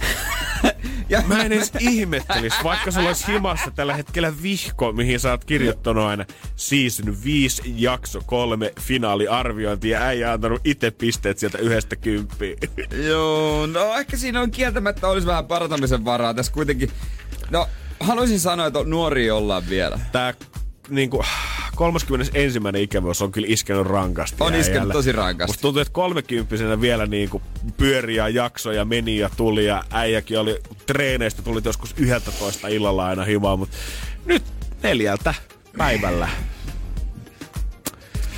[1.08, 5.44] ja Mä en edes ihmettelis, vaikka sulla olisi himassa tällä hetkellä vihko, mihin sä oot
[5.44, 6.24] kirjoittanut aina
[6.56, 12.58] season 5, jakso 3, finaaliarviointi ja äijä antanut itse pisteet sieltä yhdestä kymppiin.
[13.08, 16.34] Joo, no ehkä siinä on kieltämättä olisi vähän parantamisen varaa.
[16.34, 16.90] Tässä kuitenkin,
[17.50, 17.68] no
[18.00, 20.00] haluaisin sanoa, että nuori ollaan vielä.
[20.12, 20.34] Tää
[20.90, 21.24] niinku,
[21.74, 22.32] 31.
[22.78, 24.36] ikävuosi on kyllä iskenyt rankasti.
[24.40, 24.92] On iskenyt äijälle.
[24.92, 25.50] tosi rankasti.
[25.50, 27.42] Musta tuntuu, että kolmekymppisenä vielä niinku
[27.76, 33.58] pyöriä jaksoja meni ja tuli ja äijäkin oli treeneistä tuli joskus 11 illalla aina himaan,
[33.58, 33.76] mutta
[34.26, 34.42] nyt
[34.82, 35.34] neljältä
[35.78, 36.28] päivällä.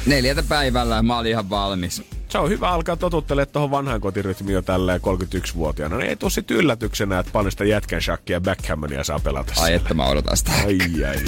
[0.06, 2.02] Neljältä päivällä mä olin ihan valmis.
[2.30, 5.96] Se on hyvä alkaa totuttelemaan tuohon vanhaan kotirytmiin jo tälleen 31-vuotiaana.
[5.96, 9.52] Niin ei tuu sit yllätyksenä, että paljon sitä jätkän shakkia ja backhammonia saa pelata.
[9.56, 10.52] Ai että mä odotan sitä.
[10.66, 11.24] Ai, ai.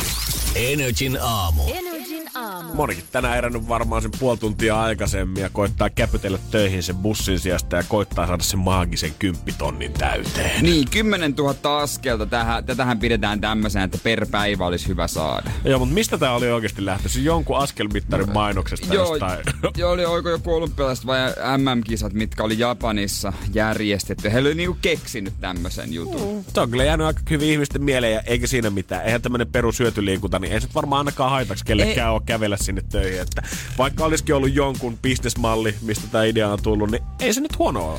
[0.55, 1.63] Energin aamu.
[1.63, 1.92] Energin
[2.35, 2.75] aamu.
[2.75, 7.77] Monikin tänään herännyt varmaan sen puoli tuntia aikaisemmin ja koittaa käpytellä töihin sen bussin sijasta
[7.77, 10.63] ja koittaa saada sen maagisen kymppitonnin täyteen.
[10.63, 12.27] Niin, 10 000 askelta.
[12.27, 15.51] Tähän, tätähän pidetään tämmöisenä, että per päivä olisi hyvä saada.
[15.65, 17.25] Joo, mutta mistä tää oli oikeasti lähtöisin?
[17.25, 19.39] Jonkun askelmittarin mainoksesta Joo, jostain.
[19.77, 21.19] joo, oli oiko joku olympialaiset vai
[21.59, 24.33] MM-kisat, mitkä oli Japanissa järjestetty.
[24.33, 26.45] He oli niinku keksinyt tämmöisen jutun.
[26.55, 29.05] Se on kyllä jäänyt aika hyvin ihmisten mieleen, ja eikä siinä mitään.
[29.05, 32.15] Eihän tämmönen perushyötyliikunta, niin ei se varmaan ainakaan haitaksi kellekään Ei.
[32.15, 33.21] ole kävellä sinne töihin.
[33.21, 33.43] Että
[33.79, 37.91] vaikka olisikin ollut jonkun bisnesmalli, mistä tämä idea on tullut, niin ei se nyt huono
[37.91, 37.99] ole.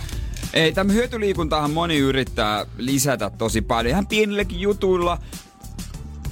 [0.53, 3.89] Ei, tämä hyötyliikuntaahan moni yrittää lisätä tosi paljon.
[3.91, 5.17] Ihan pienilläkin jutuilla.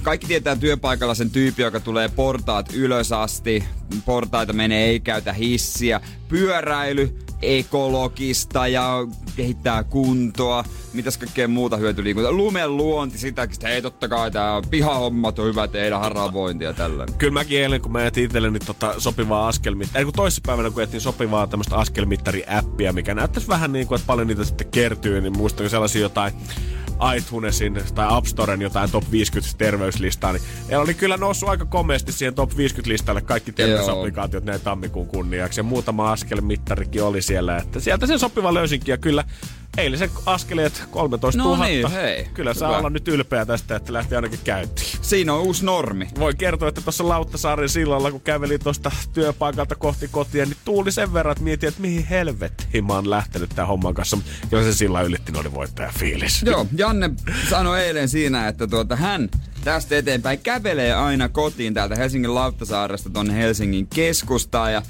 [0.02, 3.64] Kaikki tietää työpaikalla sen tyyppi, joka tulee portaat ylös asti.
[4.04, 6.00] Portaita menee, ei käytä hissiä.
[6.28, 10.64] Pyöräily, ekologista ja kehittää kuntoa.
[10.92, 12.32] Mitäs kaikkea muuta hyötyliikuntaa?
[12.32, 13.54] Lumen luonti, sitäkin.
[13.54, 17.14] Sitten, Hei, totta kai tää pihahommat on hyvä tehdä, haravointia tällainen.
[17.14, 21.00] Kyllä mäkin eilen, kun mä etin itselleni tota sopivaa askelmittaria, ei kun toissapäivänä, kun etin
[21.00, 25.70] sopivaa tämmöistä askelmittari-appia, mikä näyttäisi vähän niin kuin, että paljon niitä sitten kertyy, niin muistan
[25.70, 26.32] sellaisia jotain
[27.16, 32.12] iTunesin tai App Storen jotain top 50 terveyslistaa, niin ne oli kyllä noussut aika komeasti
[32.12, 35.60] siihen top 50 listalle kaikki terveysapplikaatiot näin tammikuun kunniaksi.
[35.60, 39.24] Ja muutama askelmittarikin oli siellä, että sieltä sen sopiva löysinkin ja kyllä
[39.78, 41.56] eilisen askeleet 13 000.
[41.56, 42.28] No niin, hei.
[42.34, 42.78] Kyllä saa Hyvä.
[42.78, 44.88] olla nyt ylpeä tästä, että lähti ainakin käyntiin.
[45.02, 46.08] Siinä on uusi normi.
[46.18, 51.12] Voin kertoa, että tuossa Lauttasaaren sillalla, kun kävelin tuosta työpaikalta kohti kotia, niin tuuli sen
[51.12, 54.18] verran, että mietin, että mihin helvettiin mä oon lähtenyt tämän homman kanssa.
[54.50, 56.42] Kyllä se sillä ylitti, oli voittaja fiilis.
[56.42, 57.10] Joo, Janne
[57.50, 59.28] sanoi eilen siinä, että tuota, hän
[59.64, 64.82] tästä eteenpäin kävelee aina kotiin täältä Helsingin Lauttasaaresta tonne Helsingin keskustaan ja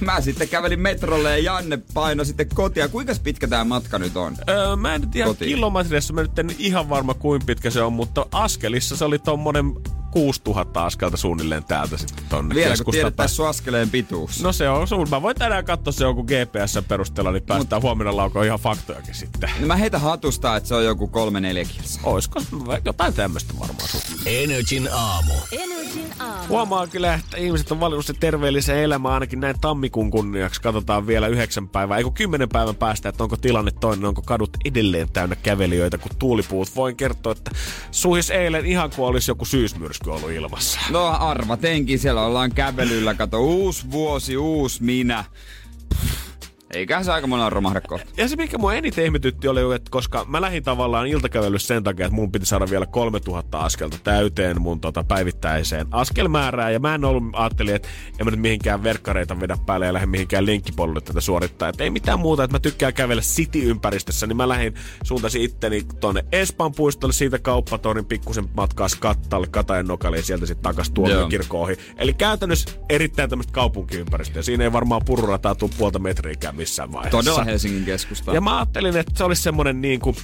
[0.00, 2.88] mä sitten kävelin metrolle ja Janne paino sitten kotia.
[2.88, 4.36] Kuinka pitkä tämä matka nyt on?
[4.48, 7.92] Öö, mä en nyt ihan kilometreissä, mä nyt en ihan varma kuin pitkä se on,
[7.92, 9.64] mutta askelissa se oli tommonen
[10.12, 14.42] 6000 askelta suunnilleen täältä sitten tonne Vielä kun tässä sun askeleen pituus.
[14.42, 15.10] No se on sun.
[15.10, 19.50] Mä voin tänään katsoa se joku GPS perusteella, niin päästään huomenna laukoon ihan faktojakin sitten.
[19.60, 22.02] No mä heitä hatusta, että se on joku kolme neljä kilsaa.
[22.04, 22.40] Oisko
[22.84, 24.00] jotain tämmöistä varmaan sun?
[24.26, 25.32] Energin aamu.
[25.52, 26.48] Energin aamu.
[26.48, 30.62] Huomaa kyllä, että ihmiset on valinnut se terveellisen elämän ainakin näin tammikuun kunniaksi.
[30.62, 34.56] Katsotaan vielä yhdeksän päivää, ei kun kymmenen päivän päästä, että onko tilanne toinen, onko kadut
[34.64, 36.76] edelleen täynnä kävelijöitä kuin tuulipuut.
[36.76, 37.50] Voin kertoa, että
[37.90, 40.80] suhis eilen ihan kuin olisi joku syysmyrsky ollut ilmassa.
[40.90, 45.24] No arvatenkin, siellä ollaan kävelyllä, kato, uusi vuosi, uusi minä.
[46.72, 48.10] Eiköhän se aika monella romahda kohta.
[48.16, 52.06] Ja se, mikä mua eniten ihmetytti, oli, että koska mä lähdin tavallaan iltakävelyssä sen takia,
[52.06, 56.72] että mun piti saada vielä 3000 askelta täyteen mun tota päivittäiseen askelmäärään.
[56.72, 57.88] Ja mä en ollut, ajattelin, että
[58.20, 61.68] en mä nyt mihinkään verkkareita vedä päälle ja lähde mihinkään linkkipolulle tätä suorittaa.
[61.68, 66.24] Että ei mitään muuta, että mä tykkään kävellä city-ympäristössä, niin mä lähdin suuntasin itteni tonne
[66.32, 71.62] Espan puistolle, siitä kauppatorin pikkusen matkaa Skattalle, Katajan nokalle ja sieltä sitten takas tuomion kirkkoon
[71.64, 71.76] ohi.
[71.96, 74.42] Eli käytännössä erittäin tämmöistä kaupunkiympäristöä.
[74.42, 77.18] Siinä ei varmaan pururataa tuu puolta metriäkään missään vaiheessa.
[77.18, 78.34] Todella Helsingin keskusta.
[78.34, 80.16] Ja mä ajattelin, että se olisi semmonen niinku,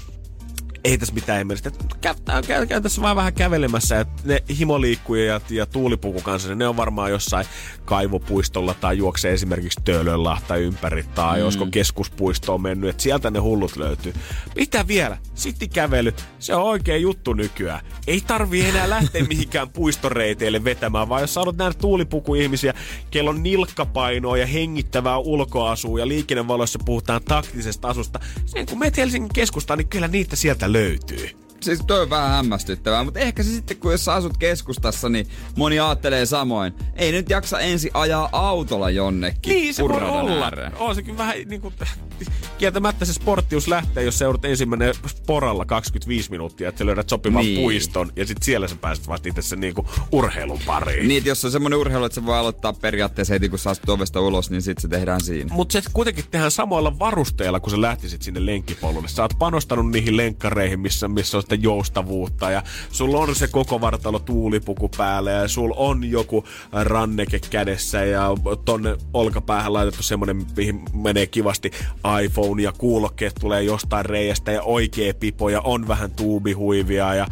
[0.88, 1.70] ei tässä mitään ihmeellistä.
[2.00, 2.14] Käy,
[2.46, 7.10] käy, käy tässä vaan vähän kävelemässä, että ne himoliikkujat ja tuulipuku kanssa, ne on varmaan
[7.10, 7.46] jossain
[7.84, 11.44] kaivopuistolla tai juoksee esimerkiksi Töölönlahta ympäri tai mm.
[11.44, 14.14] olisiko keskuspuistoon mennyt, että sieltä ne hullut löytyy.
[14.56, 15.18] Mitä vielä?
[15.34, 17.84] Sitten kävely, se on oikea juttu nykyään.
[18.06, 22.74] Ei tarvi enää lähteä mihinkään puistoreiteille vetämään, vaan jos sä nähdä tuulipukuihmisiä,
[23.10, 29.30] kello on nilkkapainoa ja hengittävää ulkoasua ja liikennevaloissa puhutaan taktisesta asusta, sen kun meet Helsingin
[29.34, 33.50] keskustaan, niin kyllä niitä sieltä löytyy löytyy siis toi on vähän hämmästyttävää, mutta ehkä se
[33.50, 36.72] sitten, kun jos sä asut keskustassa, niin moni ajattelee samoin.
[36.96, 39.50] Ei nyt jaksa ensi ajaa autolla jonnekin.
[39.52, 40.44] Niin se voi olla.
[40.44, 40.72] ääreen.
[40.76, 41.74] On sekin vähän niin kuin,
[42.58, 44.94] kieltämättä se sporttius lähtee, jos seudut ensimmäinen
[45.26, 47.60] poralla 25 minuuttia, että sä löydät sopivan Niin.
[47.60, 51.08] puiston ja sitten siellä sä pääset vasta itse sen niin kuin urheilun pariin.
[51.08, 54.20] Niin, jos on semmoinen urheilu, että se voi aloittaa periaatteessa heti, kun sä astut ovesta
[54.20, 55.54] ulos, niin sitten se tehdään siinä.
[55.54, 59.08] Mutta se kuitenkin tehdään samoilla varusteilla, kun sä lähtisit sinne lenkkipolulle.
[59.08, 62.50] Sä oot panostanut niihin lenkkareihin, missä, missä on sitä joustavuutta.
[62.50, 68.28] Ja sulla on se koko vartalo tuulipuku päällä ja sulla on joku ranneke kädessä ja
[68.64, 71.70] tonne olkapäähän laitettu semmonen, mihin menee kivasti
[72.24, 77.26] iPhone ja kuulokkeet tulee jostain reiästä ja oikea pipo ja on vähän tuubihuivia ja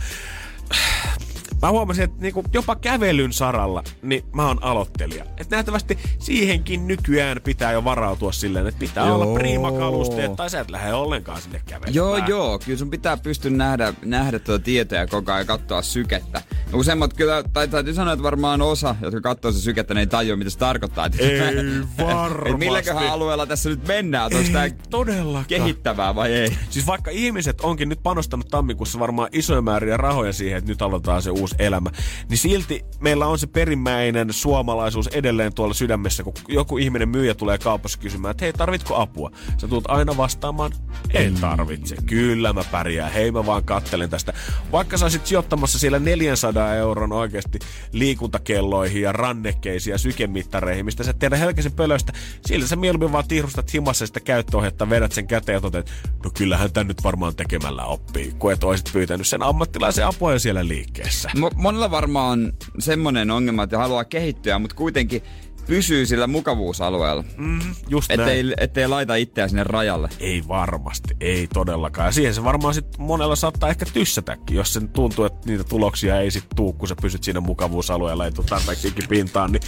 [1.62, 5.24] Mä huomasin, että niinku jopa kävelyn saralla, niin mä oon aloittelija.
[5.36, 9.14] Että nähtävästi siihenkin nykyään pitää jo varautua silleen, että pitää Joo.
[9.14, 11.94] olla priimakalusteet tai sä et lähde ollenkaan sinne kävelemään.
[11.94, 12.58] Joo, joo.
[12.58, 16.42] Kyllä sun pitää pystyä nähdä, nähdä tuota tietoja koko ajan ja katsoa sykettä.
[16.72, 20.06] No Useimmat kyllä, tai täytyy sanoa, että varmaan osa, jotka katsoo se sykettä, ne ei
[20.06, 21.06] tajua, mitä se tarkoittaa.
[21.06, 22.56] Et- Ei et varmasti.
[22.56, 24.24] milläköhän alueella tässä nyt mennään?
[24.34, 25.44] Onko tämä Todellakaan.
[25.46, 26.56] kehittävää vai ei?
[26.70, 31.22] Siis vaikka ihmiset onkin nyt panostanut tammikuussa varmaan isoja määriä rahoja siihen, että nyt aloitetaan
[31.22, 31.90] se uusi elämä,
[32.28, 37.58] niin silti meillä on se perimmäinen suomalaisuus edelleen tuolla sydämessä, kun joku ihminen myyjä tulee
[37.58, 39.30] kaupassa kysymään, että hei, tarvitko apua?
[39.58, 40.72] Sä tulet aina vastaamaan,
[41.10, 41.96] en tarvitse.
[42.06, 43.12] Kyllä mä pärjään.
[43.12, 44.32] Hei, mä vaan kattelen tästä.
[44.72, 47.58] Vaikka sä olisit sijoittamassa siellä 400 euron oikeasti
[47.92, 52.12] liikuntakelloihin ja rannekkeisiin ja sykemittareihin, mistä sä et tiedä helkäsen pölöstä,
[52.46, 55.92] sillä sä mieluummin vaan tihrustat himassa sitä käyttöohjetta, vedät sen käteen ja toteat,
[56.24, 60.38] no kyllähän tän nyt varmaan tekemällä oppii, kun et oisit pyytänyt sen ammattilaisen apua jo
[60.38, 61.30] siellä liikkeessä.
[61.36, 65.22] Mo- monella varmaan on semmonen ongelma, että haluaa kehittyä, mutta kuitenkin
[65.66, 67.24] pysyy sillä mukavuusalueella.
[67.36, 68.20] Mm, just näin.
[68.20, 70.08] Ettei, ettei laita itseään sinne rajalle.
[70.20, 72.06] Ei varmasti, ei todellakaan.
[72.08, 76.20] Ja siihen se varmaan sit monella saattaa ehkä tyssätäkin, jos sen tuntuu, että niitä tuloksia
[76.20, 79.62] ei sit tuu, kun sä pysyt siinä mukavuusalueella, ei tule tarpeeksi pintaan, niin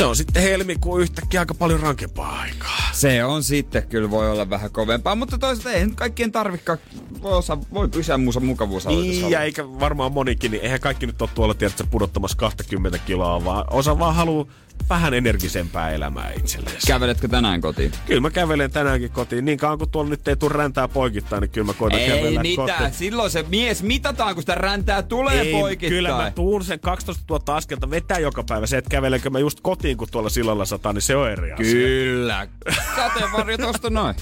[0.00, 2.80] se on sitten helmikuun yhtäkkiä aika paljon rankempaa aikaa.
[2.92, 6.78] Se on sitten kyllä voi olla vähän kovempaa, mutta toisaalta ei nyt kaikkien tarvikaan,
[7.22, 8.40] voi, osa, voi pysyä muussa
[8.72, 12.98] jos Niin, ja eikä varmaan monikin, niin eihän kaikki nyt ole tuolla tiedätkö, pudottamassa 20
[12.98, 14.46] kiloa, vaan osa vaan haluaa
[14.88, 16.76] vähän energisempää elämää itselleen.
[16.86, 17.92] Käveletkö tänään kotiin?
[18.06, 19.44] Kyllä mä kävelen tänäänkin kotiin.
[19.44, 22.42] Niin kauan kuin tuolla nyt ei tule räntää poikittain, niin kyllä mä koitan Ei kävellä
[22.42, 22.94] mitään, kotiin.
[22.94, 25.90] silloin se mies mitataan, kun sitä räntää tulee Ei, poikittain.
[25.92, 28.66] Kyllä mä tuun sen 12 000 askelta vetää joka päivä.
[28.66, 31.64] Se, että kävelenkö mä just kotiin, kun tuolla sillalla sataa, niin se on eri asia.
[31.64, 32.48] Kyllä.
[32.96, 34.14] Sateenvarjo tosta noin.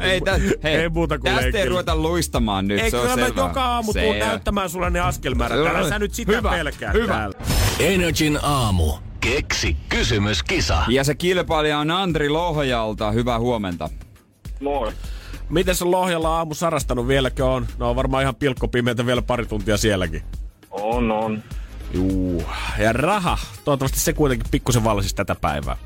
[0.00, 3.16] ei, tä, hei, Ei muuta kuin tästä ei ruveta luistamaan nyt, Ei, se on kyllä
[3.16, 3.48] mä selvää.
[3.48, 5.58] joka aamu tuun näyttämään sulle ne askelmäärät.
[5.66, 7.12] Älä sä nyt sitä Hyvä, pelkää hyvä.
[7.14, 7.38] täällä.
[7.78, 8.92] Energin aamu.
[9.24, 10.82] Keksi kysymyskisa.
[10.88, 13.10] Ja se kilpailija on Andri Lohjalta.
[13.10, 13.90] Hyvää huomenta.
[14.60, 14.92] Moi.
[15.48, 17.66] Miten se Lohjalla aamu sarastanut vieläkö on?
[17.78, 20.22] No on varmaan ihan pilkkopimeitä vielä pari tuntia sielläkin.
[20.70, 21.42] On, on.
[21.92, 22.42] Juu.
[22.78, 23.38] Ja raha.
[23.64, 25.76] Toivottavasti se kuitenkin pikkusen valsisi tätä päivää.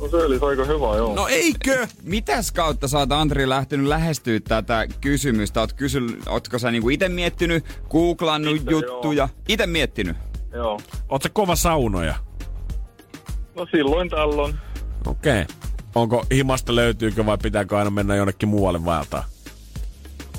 [0.00, 1.14] No se olisi aika hyvä, joo.
[1.14, 1.86] No eikö?
[2.02, 5.60] Mitäs kautta sä oot Andri lähtenyt lähestyä tätä kysymystä?
[5.60, 9.28] Oot kysy, ootko sä niinku ite miettinyt, googlannut Itse, juttuja?
[9.48, 10.16] Ite miettinyt?
[10.52, 10.80] Joo.
[11.08, 12.27] Oot sä kova saunoja?
[13.58, 14.54] No silloin tällöin.
[15.06, 15.42] Okei.
[15.42, 15.54] Okay.
[15.94, 19.24] Onko himasta löytyykö vai pitääkö aina mennä jonnekin muualle vaeltaa?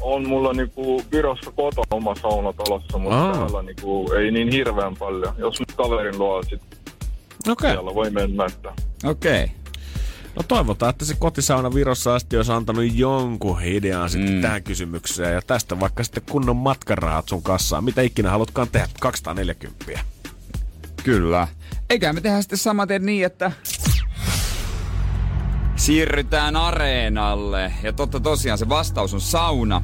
[0.02, 3.34] On mulla niinku Virossa kotona oma saunatalossa, mutta Aa.
[3.38, 5.34] täällä niinku ei niin hirveän paljon.
[5.38, 7.52] Jos nyt kaverin luo sit Okei.
[7.52, 7.72] Okay.
[7.72, 8.70] siellä voi mennä, että
[9.06, 9.44] Okei.
[9.44, 9.56] Okay.
[10.36, 14.42] No toivotaan, että se kotisauna Virossa asti olisi antanut jonkun idean sitten Mm.
[14.42, 15.34] tähän kysymykseen.
[15.34, 17.84] Ja tästä vaikka sitten kunnon matkarahat sun kassaan.
[17.84, 18.88] Mitä ikinä halutkaan tehdä?
[19.02, 20.00] 240.
[21.04, 21.48] Kyllä.
[21.90, 23.52] Eikä me tehdä sitten samaten niin, että
[25.76, 27.74] siirrytään areenalle.
[27.84, 29.82] Ja totta tosiaan se vastaus on sauna.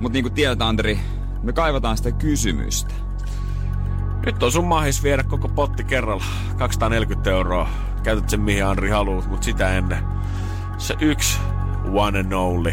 [0.00, 0.98] Mutta niin kuin tiedät Andri,
[1.42, 2.94] me kaivataan sitä kysymystä.
[4.26, 6.24] Nyt on sun mahis viedä koko potti kerralla.
[6.58, 7.68] 240 euroa.
[8.02, 9.98] Käytät sen mihin Andri haluat, mutta sitä ennen.
[10.78, 11.38] Se yksi
[11.92, 12.72] one and only,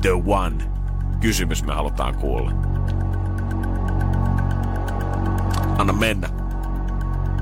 [0.00, 0.56] the one
[1.20, 2.52] kysymys me halutaan kuulla.
[5.78, 6.45] Anna mennä.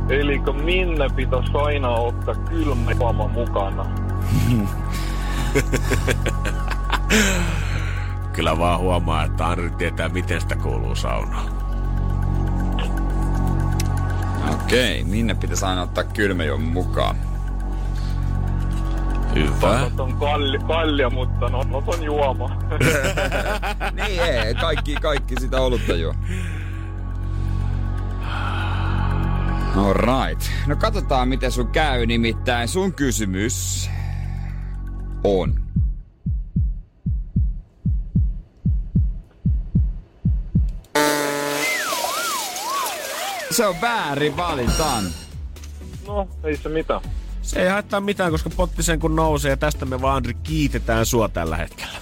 [0.09, 3.87] Eli minne pitäisi aina ottaa kylmä juoma mukana?
[8.33, 11.65] Kyllä vaan huomaa, että Andri tietää, miten sitä kuuluu saunaan.
[14.53, 17.17] Okei, minne pitäisi aina ottaa kylmäjuon mukaan?
[19.35, 19.91] Hyvä.
[19.99, 22.49] On kalli, kallia, mutta no, no on juoma.
[24.07, 26.15] niin ei, kaikki, kaikki sitä olutta juo.
[29.77, 30.51] All right.
[30.67, 32.07] No katsotaan, miten sun käy.
[32.07, 33.91] Nimittäin sun kysymys
[35.25, 35.65] on.
[43.51, 45.05] Se on väärin valintaan.
[46.07, 47.01] No, ei se mitään.
[47.43, 51.07] Se ei haittaa mitään, koska potti sen kun nousee ja tästä me vaan Andri kiitetään
[51.07, 51.99] sua tällä hetkellä.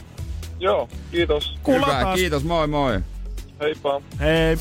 [0.58, 1.58] Joo, kiitos.
[1.62, 2.00] Kuulataan.
[2.00, 3.00] Hyvä, kiitos, moi moi.
[3.60, 4.00] Heippa.
[4.20, 4.58] Hei.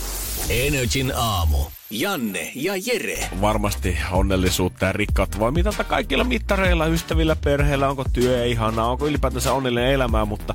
[0.50, 1.58] Energin aamu.
[1.92, 3.30] Janne ja Jere.
[3.42, 9.54] Varmasti onnellisuutta ja rikkautta voi mitata kaikilla mittareilla, ystävillä, perheellä, onko työ ihanaa, onko ylipäätänsä
[9.54, 10.54] onnellinen elämää, mutta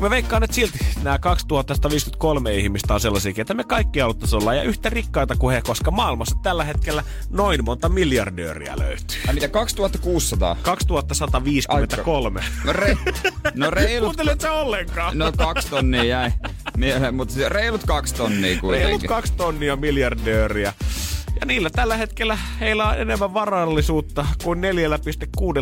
[0.00, 4.62] mä veikkaan, että silti nämä 2153 ihmistä on sellaisia, että me kaikki haluttaisiin olla ja
[4.62, 9.18] yhtä rikkaita kuin he, koska maailmassa tällä hetkellä noin monta miljardööriä löytyy.
[9.28, 10.56] Ai mitä, 2600?
[10.62, 12.40] 2153.
[12.64, 12.96] No, re,
[13.54, 15.18] no reilut, Kuuntelet sä ollenkaan?
[15.18, 16.30] no kaksi tonnia jäi
[16.76, 19.08] mieleen, mutta reilut kaksi tonnia Reilut kuitenkin.
[19.08, 20.72] kaksi tonnia miljardööriä.
[21.40, 24.60] Ja niillä tällä hetkellä heillä on enemmän varallisuutta kuin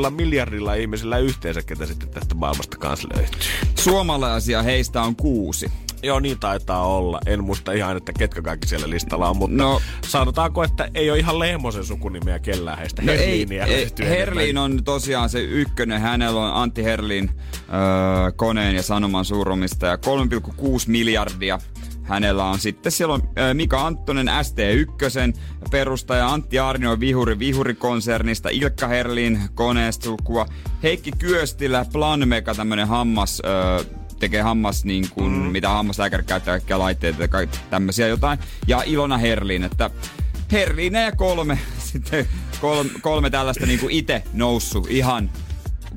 [0.05, 3.51] 4,6 miljardilla ihmisillä yhteensä, ketä sitten tästä maailmasta kanssa löytyy.
[3.75, 5.73] Suomalaisia heistä on kuusi.
[6.03, 7.21] Joo, niin taitaa olla.
[7.27, 9.73] En muista ihan, että ketkä kaikki siellä listalla on, mutta no.
[9.73, 9.81] No.
[10.07, 13.03] sanotaanko, että ei ole ihan Lehmosen sukunimeä kellään heistä.
[13.03, 14.65] No ei, Herliiniä ei, Herlin enemmän.
[14.65, 16.01] on tosiaan se ykkönen.
[16.01, 21.59] Hänellä on Antti Herlin öö, koneen ja sanoman suuromistaja 3,6 miljardia.
[22.09, 25.39] Hänellä on sitten siellä on ö, Mika Anttonen ST1
[25.71, 30.47] perustaja, Antti Arnio Vihuri Vihuri-konsernista, Ilkka Herlin koneesta sukua,
[30.83, 33.85] Heikki Kyöstilä Planmeka tämmönen hammas ö,
[34.19, 35.39] tekee hammas niin kuin, mm.
[35.39, 37.29] mitä hammaslääkäri käyttää kaikkia laitteita ja
[37.71, 38.39] tämmöisiä jotain.
[38.67, 39.91] Ja Ilona Herlin, että
[40.53, 41.59] Herliina ja kolme,
[41.93, 42.29] sitten
[42.61, 45.31] kolme, kolme tällaista niin kuin itse noussut ihan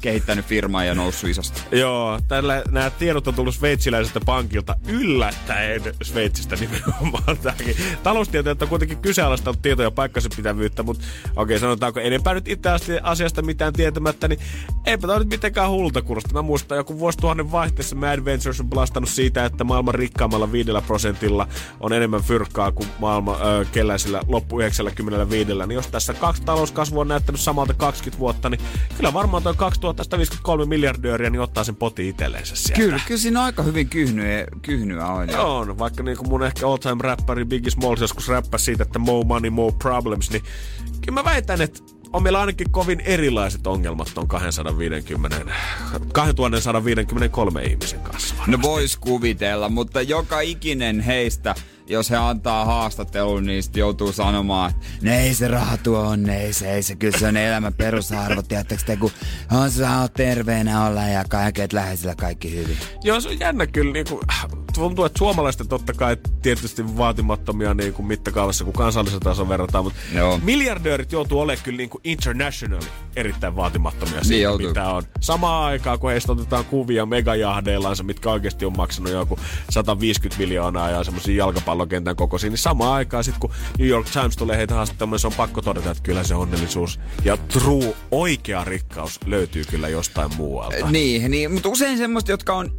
[0.02, 1.62] kehittänyt firmaa ja noussut isosti.
[1.72, 7.38] Joo, tällä, nämä tiedot on tullut sveitsiläiseltä pankilta yllättäen Sveitsistä nimenomaan.
[7.43, 7.76] Tämäkin.
[8.04, 11.04] Taloustieteilijät on kuitenkin kyseenalaistanut tietoja ja paikkansa pitävyyttä, mutta
[11.36, 12.70] okei, sanotaanko enempää nyt itse
[13.04, 14.39] asiasta mitään tietämättä, niin
[14.86, 16.34] eipä tämä nyt mitenkään hullulta kuulosta.
[16.34, 21.47] Mä muistan joku vuosituhannen vaihteessa Mad Ventures on blastannut siitä, että maailman rikkaammalla viidellä prosentilla
[21.80, 25.52] on enemmän fyrkkaa kuin maailman ö, kelläisillä loppu 95.
[25.52, 28.62] Niin jos tässä kaksi talouskasvua on näyttänyt samalta 20 vuotta, niin
[28.97, 29.43] kyllä varmaan
[29.80, 32.82] tuo 2153 miljardööriä niin ottaa sen poti itselleensä sieltä.
[32.82, 35.28] Kyllä, kyllä siinä aika hyvin kyhnyä, kyhnyä on.
[35.30, 35.80] Ja Joo, on.
[35.80, 39.50] vaikka niinku mun ehkä all time räppäri Biggie Smalls joskus räppäsi siitä, että more money,
[39.50, 40.44] more problems, niin
[41.02, 41.80] kyllä mä väitän, että
[42.14, 45.46] on meillä ainakin kovin erilaiset ongelmat ton 250,
[46.14, 48.36] 2153 ihmisen kanssa.
[48.48, 51.56] No vois kuvitella, mutta joka ikinen heistä,
[51.88, 56.42] jos he antaa haastattelun, niin sit joutuu sanomaan, että ne ei se raha tuo onne,
[56.42, 59.12] ei se, ei se, kyllä se on elämän perusarvo, tiedättekö te, kun
[59.52, 62.78] on saa terveenä olla ja kaiket läheisillä kaikki hyvin.
[63.04, 63.94] Joo, se on jännä kyllä.
[63.94, 64.22] Niin kuin,
[64.74, 69.99] tuntuu, että suomalaiset totta kai tietysti vaatimattomia niin kuin mittakaavassa, kun kansallisella tasolla verrataan, mutta
[70.15, 70.39] Joo.
[70.43, 74.67] miljardöörit joutuu olemaan kyllä niin kuin internationally erittäin vaatimattomia Niin siitä, joutuu.
[74.67, 75.03] mitä on.
[75.19, 81.03] Samaan aikaan, kun heistä otetaan kuvia megajahdeillansa, mitkä oikeasti on maksanut joku 150 miljoonaa ja
[81.03, 85.28] semmoisia jalkapallokentän kokoisia, niin samaan aikaan sitten kun New York Times tulee heitä haastattelemaan, se
[85.28, 90.91] on pakko todeta, että kyllä se onnellisuus ja true, oikea rikkaus löytyy kyllä jostain muualta.
[90.91, 92.72] Niin, niin, mutta usein semmoista, jotka on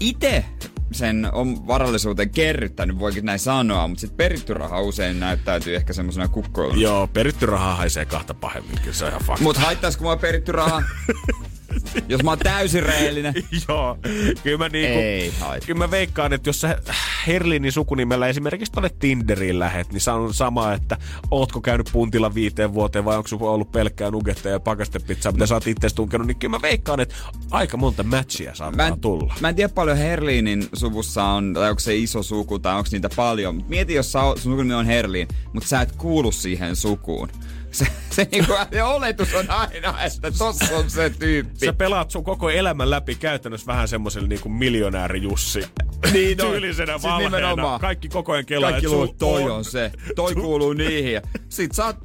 [0.00, 0.44] itse
[0.92, 6.28] sen on varallisuuteen kerryttänyt, voikin näin sanoa, mutta sitten peritty raha usein näyttäytyy ehkä semmoisena
[6.28, 6.80] kukkoiluna.
[6.80, 9.42] Joo, peritty raha haisee kahta pahemmin, kyllä se on ihan fakta.
[9.42, 10.82] Mut haittaisiko mua peritty raha?
[12.08, 13.34] Jos mä oon täysin rehellinen.
[13.68, 13.98] Joo,
[14.42, 15.32] kyllä mä, niinku, Ei
[15.66, 16.78] kyllä mä veikkaan, että jos sä
[17.26, 20.96] Herlinin sukunimellä esimerkiksi tonne Tinderiin lähet, niin se on sama, että
[21.30, 25.54] ootko käynyt puntilla viiteen vuoteen vai onko sulla ollut pelkkää nugetteja ja pakastepizzaa, mitä sä
[25.54, 27.14] oot itse tunkenut, niin kyllä mä veikkaan, että
[27.50, 29.34] aika monta matchia saattaa Mä en, tulla.
[29.40, 33.08] mä en tiedä paljon Herliinin suvussa on, tai onko se iso suku, tai onko niitä
[33.16, 33.64] paljon.
[33.68, 37.28] Mieti, jos sä, sun sukunimi on Herliin, mutta sä et kuulu siihen sukuun.
[37.76, 41.66] Se, se, niinku, se oletus on aina, että tossa on se tyyppi.
[41.66, 45.60] Sä pelaat sun koko elämän läpi käytännössä vähän semmoiselle niinku miljonääri Jussi.
[46.12, 46.50] Niin on.
[46.50, 47.36] Tyylisenä Siis valheena.
[47.36, 47.80] nimenomaan.
[47.80, 49.92] Kaikki koko ajan kelaa, Kaikki luulee, että toi on se.
[50.16, 51.22] Toi kuuluu niihin.
[51.48, 51.96] Sit sä oot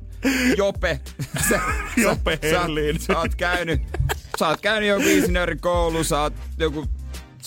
[0.57, 0.99] Jope.
[1.49, 1.59] Sä,
[1.97, 2.99] Jope sä, Herliin.
[2.99, 3.81] sä, sä, oot käynyt,
[4.39, 6.79] sä oot käynyt joku insinöörikoulu, sä oot joku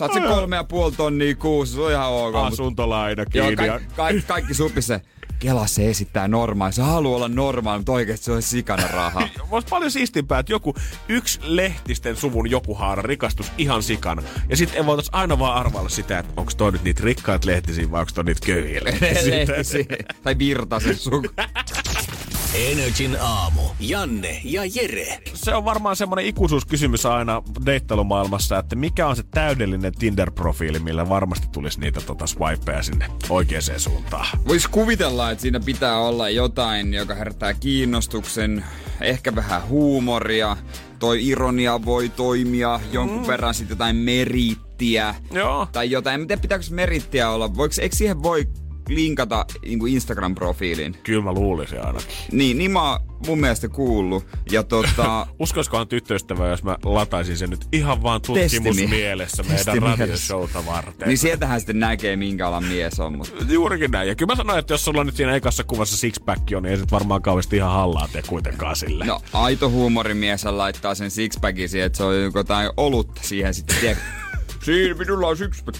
[0.00, 2.34] oot se kolme ja puoli tonnia kuussa, se on ihan ok.
[2.36, 3.56] Asuntolaina Joo, kiinni.
[3.56, 5.00] ka- ja- ka- kaikki supisse.
[5.38, 6.72] Kela se esittää normaali.
[6.72, 9.28] Se haluaa olla normaali, mutta oikeesti se on sikana rahaa.
[9.50, 10.74] Olisi paljon siistimpää, että joku
[11.08, 14.22] yksi lehtisten suvun joku haara rikastus ihan sikana.
[14.48, 18.00] Ja sitten voitaisiin aina vaan arvailla sitä, että onko toi nyt niitä rikkaat lehtisiä vai
[18.00, 19.36] onko toi niitä köyhiä lehtisiä.
[19.36, 19.86] Lehtisi.
[20.22, 21.28] tai Virtasen suku.
[22.54, 23.62] Energin aamu.
[23.80, 25.18] Janne ja Jere.
[25.34, 31.46] Se on varmaan semmoinen ikuisuuskysymys aina deittelumaailmassa, että mikä on se täydellinen Tinder-profiili, millä varmasti
[31.52, 34.26] tulisi niitä tota swipeja sinne oikeaan suuntaan.
[34.48, 38.64] Voisi kuvitella, että siinä pitää olla jotain, joka herättää kiinnostuksen,
[39.00, 40.56] ehkä vähän huumoria,
[40.98, 43.26] toi ironia voi toimia, jonkun mm.
[43.26, 45.14] verran sitten jotain merittiä.
[45.32, 45.68] Joo.
[45.72, 48.46] Tai jotain, en tiedä pitääkö se merittiä olla, voiko, eikö siihen voi
[48.88, 50.96] linkata niin Instagram-profiiliin.
[51.02, 52.16] Kyllä mä luulisin ainakin.
[52.32, 54.26] Niin, niin mä oon mun mielestä kuullut.
[54.50, 61.08] Ja tota, Uskoisikohan tyttöystävä, jos mä lataisin sen nyt ihan vaan tutkimusmielessä meidän radioshowta varten.
[61.08, 63.18] niin sieltähän sitten näkee, minkä alan mies on.
[63.18, 64.08] Mutta Juurikin näin.
[64.08, 66.76] Ja kyllä mä sanoin, että jos sulla nyt siinä ekassa kuvassa sixpack on, niin ei
[66.76, 69.04] sit varmaan kauheasti ihan hallaa tee kuitenkaan sille.
[69.04, 73.96] no, aito huumorimies laittaa sen sixpackin siihen, että se on jotain olutta siihen sitten.
[74.64, 75.78] Siinä minulla on sixpack.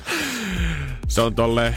[1.08, 1.74] Se on tolle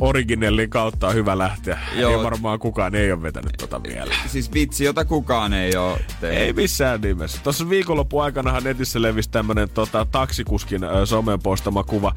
[0.00, 1.78] originellin kautta on hyvä lähteä.
[1.92, 2.10] Joo.
[2.10, 2.18] Joo.
[2.18, 4.14] Ei varmaan kukaan ei ole vetänyt tota vielä.
[4.26, 6.38] Siis vitsi, jota kukaan ei oo tehnyt.
[6.38, 7.40] Ei missään nimessä.
[7.42, 12.14] Tuossa viikonlopun aikanahan netissä levisi tämmönen tota, taksikuskin ö, somen postama kuva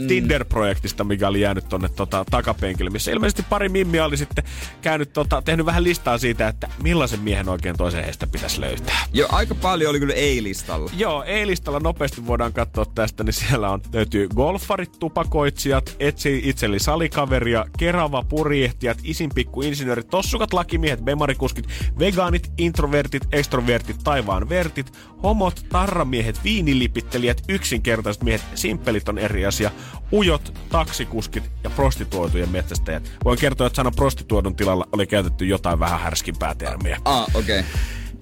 [0.00, 0.06] mm.
[0.06, 4.44] Tinder-projektista, mikä oli jäänyt tonne tota, takapenkille, missä ilmeisesti pari mimmiä oli sitten
[4.82, 9.06] käynyt, tota, tehnyt vähän listaa siitä, että millaisen miehen oikein toisen heistä pitäisi löytää.
[9.12, 10.90] Jo, aika paljon oli kyllä ei-listalla.
[10.96, 16.80] Joo, E-listalla nopeasti voidaan katsoa tästä, niin siellä on, löytyy golfarit, tupakoitsijat, etsi itselleni
[17.12, 24.92] salikaveria, kerava, purjehtijat, isinpikku, insinöörit, tossukat, lakimiehet, bemarikuskit, vegaanit, introvertit, extrovertit, taivaan vertit,
[25.22, 29.70] homot, tarramiehet, viinilipittelijät, yksinkertaiset miehet, simppelit on eri asia,
[30.12, 33.10] ujot, taksikuskit ja prostituoitujen metsästäjät.
[33.24, 36.98] Voin kertoa, että sana prostituoidun tilalla oli käytetty jotain vähän härskimpää termiä.
[37.04, 37.60] Ah, okei.
[37.60, 37.70] Okay.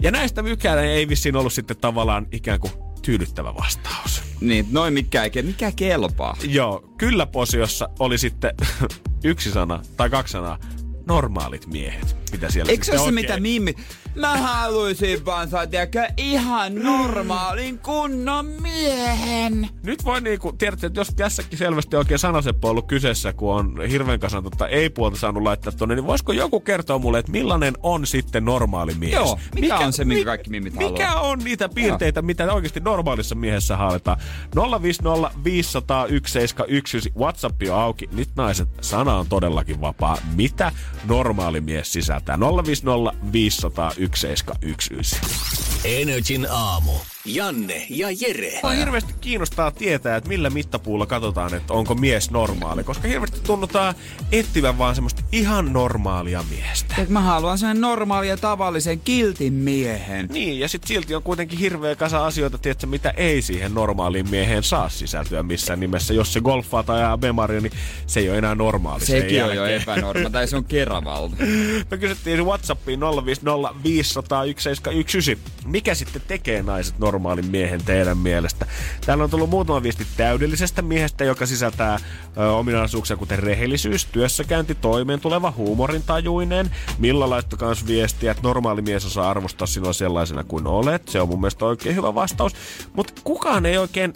[0.03, 2.72] Ja näistä mikään ei vissiin ollut sitten tavallaan ikään kuin
[3.03, 4.23] tyydyttävä vastaus.
[4.41, 6.37] Niin, noin mikä, ei- mikä kelpaa.
[6.49, 8.55] Joo, kyllä posiossa oli sitten
[9.25, 10.59] yksi sana tai kaksi sanaa.
[11.07, 12.17] Normaalit miehet.
[12.33, 13.75] Mitä siellä Eikö se ole se, mitä Mimmi...
[14.21, 19.68] Mä haluaisin vaan tiedätkö, ihan normaalin kunnon miehen.
[19.83, 24.21] Nyt voi niinku, tiedätte, että jos tässäkin selvästi oikein sanaseppo ollut kyseessä, kun on hirveän
[24.21, 28.45] kasan tota ei-puolta saanut laittaa tonne, niin voisiko joku kertoa mulle, että millainen on sitten
[28.45, 29.12] normaali mies?
[29.12, 31.31] Joo, mikä on se, minkä kaikki mimmit Mikä haluaa?
[31.31, 34.18] on niitä piirteitä, mitä oikeasti normaalissa miehessä haetaan?
[34.83, 38.09] 050 500 171, WhatsApp on auki.
[38.12, 40.16] Nyt naiset, sana on todellakin vapaa.
[40.37, 40.73] Mitä
[41.09, 42.39] normaali mies sisältää?
[42.66, 45.21] 050 500 171.
[45.85, 47.01] Energin aamu.
[47.25, 48.61] Janne ja Jere.
[48.62, 52.85] Mua hirveästi kiinnostaa tietää, että millä mittapuulla katsotaan, että onko mies normaali.
[52.85, 53.95] Koska hirveästi tunnutaan
[54.33, 56.95] etsivän vaan semmoista ihan normaalia miestä.
[56.99, 60.27] Et mä haluan sen normaalin ja tavallisen kiltin miehen.
[60.33, 64.62] Niin, ja sitten silti on kuitenkin hirveä kasa asioita, tiedätkö, mitä ei siihen normaaliin mieheen
[64.62, 66.14] saa sisältyä missään nimessä.
[66.14, 67.73] Jos se golfaa tai ajaa bemaria, niin
[68.07, 69.07] se ei ole enää normaali.
[69.07, 69.83] Sekin on jo jälkeen.
[69.83, 71.37] epänorma, tai se on keravalta.
[71.91, 75.39] Me kysyttiin Whatsappiin 050 500 171.
[75.64, 78.67] Mikä sitten tekee naiset normaalin miehen teidän mielestä?
[79.07, 81.99] Täällä on tullut muutama viesti täydellisestä miehestä, joka sisältää
[82.37, 86.71] ö, ominaisuuksia kuten rehellisyys, työssäkäynti, toimeentuleva, huumorintajuinen.
[86.99, 91.09] Milla laittoi kans viestiä, että normaali mies osaa arvostaa sinua sellaisena kuin olet.
[91.09, 92.53] Se on mun mielestä oikein hyvä vastaus.
[92.93, 94.15] Mutta kukaan ei oikein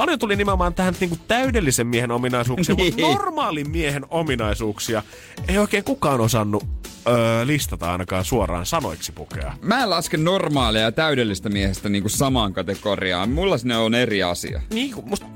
[0.00, 3.08] Paljon tuli nimenomaan tähän niin kuin täydellisen miehen ominaisuuksia, mutta Niin.
[3.08, 5.02] normaalin miehen ominaisuuksia
[5.48, 6.64] ei oikein kukaan osannut
[7.08, 9.56] öö, listata ainakaan suoraan sanoiksi pukea.
[9.62, 13.30] Mä en laske normaalia ja täydellistä miehestä niinku samaan kategoriaan.
[13.30, 14.62] Mulla ne on eri asia.
[14.74, 15.26] Niin, musta,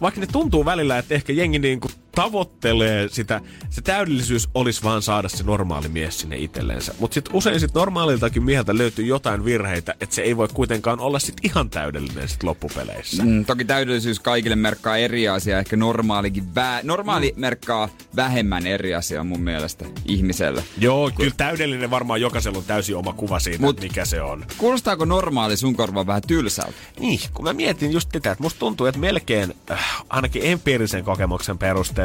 [0.00, 3.40] vaikka ne tuntuu välillä, että ehkä jengi niin kuin tavoittelee sitä,
[3.70, 6.94] se täydellisyys olisi vaan saada se normaali mies sinne itsellensä.
[6.98, 11.18] Mutta sitten usein sit normaaliltakin mieheltä löytyy jotain virheitä, että se ei voi kuitenkaan olla
[11.18, 13.24] sit ihan täydellinen sit loppupeleissä.
[13.24, 15.58] Mm, toki täydellisyys kaikille merkkaa eri asia.
[15.58, 20.64] Ehkä normaalikin vä- normaali merkkaa vähemmän eri asia mun mielestä ihmiselle.
[20.78, 24.44] Joo, kyllä täydellinen varmaan jokaisella on täysin oma kuva siitä, Mut- Mut, mikä se on.
[24.58, 26.72] Kuulostaako normaali sun korvaan vähän tylsältä?
[27.00, 31.58] Niin, kun mä mietin just tätä, että musta tuntuu, että melkein, äh, ainakin empiirisen kokemuksen
[31.58, 32.01] perusteella,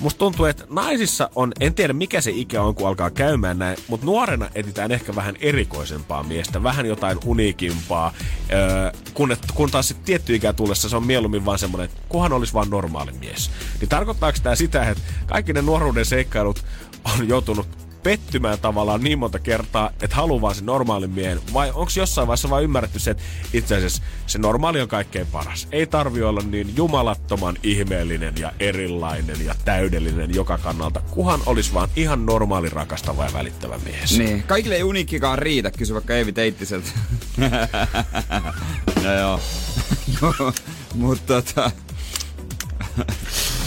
[0.00, 3.78] musta tuntuu, että naisissa on, en tiedä mikä se ikä on, kun alkaa käymään näin,
[3.88, 9.88] mutta nuorena etsitään ehkä vähän erikoisempaa miestä, vähän jotain uniikimpaa, äh, kun, et, kun taas
[9.88, 13.50] sitten tietty ikä tullessa se on mieluummin vaan semmoinen, että kuhan olisi vaan normaali mies.
[13.80, 16.64] Niin tarkoittaako tämä sitä, että kaikki ne nuoruuden seikkailut
[17.04, 21.92] on joutunut pettymään tavallaan niin monta kertaa, että haluaa vaan sen normaalin miehen, vai onko
[21.96, 23.22] jossain vaiheessa vaan ymmärretty se, että
[23.52, 25.68] itse asiassa se normaali on kaikkein paras.
[25.72, 31.88] Ei tarvi olla niin jumalattoman ihmeellinen ja erilainen ja täydellinen joka kannalta, kuhan olisi vaan
[31.96, 34.18] ihan normaali rakastava ja välittävä mies.
[34.18, 36.90] Niin, kaikille ei uniikkikaan riitä, kysy vaikka Eevi Teittiseltä.
[39.04, 39.40] no joo.
[40.22, 40.52] Joo,
[40.94, 41.70] Mutta tota,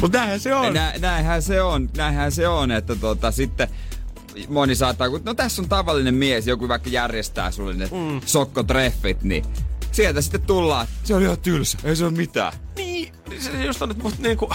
[0.00, 0.74] Mutta näinhän se on.
[0.74, 3.68] nä, näinhän se on, näinhän se on, että tota, sitten
[4.48, 8.20] moni saattaa, kun no tässä on tavallinen mies, joku vaikka järjestää sulle ne mm.
[8.26, 9.44] sokkotreffit, niin
[9.92, 12.52] sieltä sitten tullaan, se on ihan tylsä, ei se ole mitään.
[12.76, 14.50] Niin, se just on, musta niinku...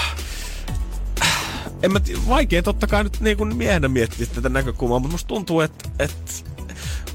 [1.84, 5.62] En mä tii, vaikea totta kai nyt niinku miehenä miettiä tätä näkökulmaa, mutta musta tuntuu,
[5.62, 6.32] että, että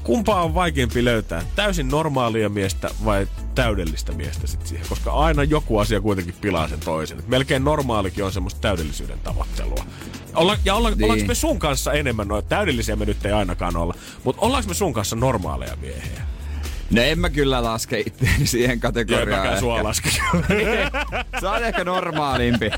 [0.07, 1.41] kumpaa on vaikeampi löytää?
[1.55, 4.87] Täysin normaalia miestä vai täydellistä miestä sit siihen?
[4.89, 7.19] Koska aina joku asia kuitenkin pilaa sen toisen.
[7.19, 9.85] Et melkein normaalikin on semmoista täydellisyyden tavoittelua.
[10.35, 11.03] Olla, ja olla, niin.
[11.03, 12.49] ollaanko me sun kanssa enemmän noita?
[12.49, 13.93] Täydellisiä me nyt ei ainakaan olla.
[14.23, 16.21] Mutta ollaanko me sun kanssa normaaleja miehiä?
[16.91, 19.41] No en mä kyllä laske itseäni siihen en kategoriaan.
[19.41, 19.87] mäkään sua ehkä.
[19.87, 20.09] laske.
[21.41, 22.71] Sä oot ehkä normaalimpi.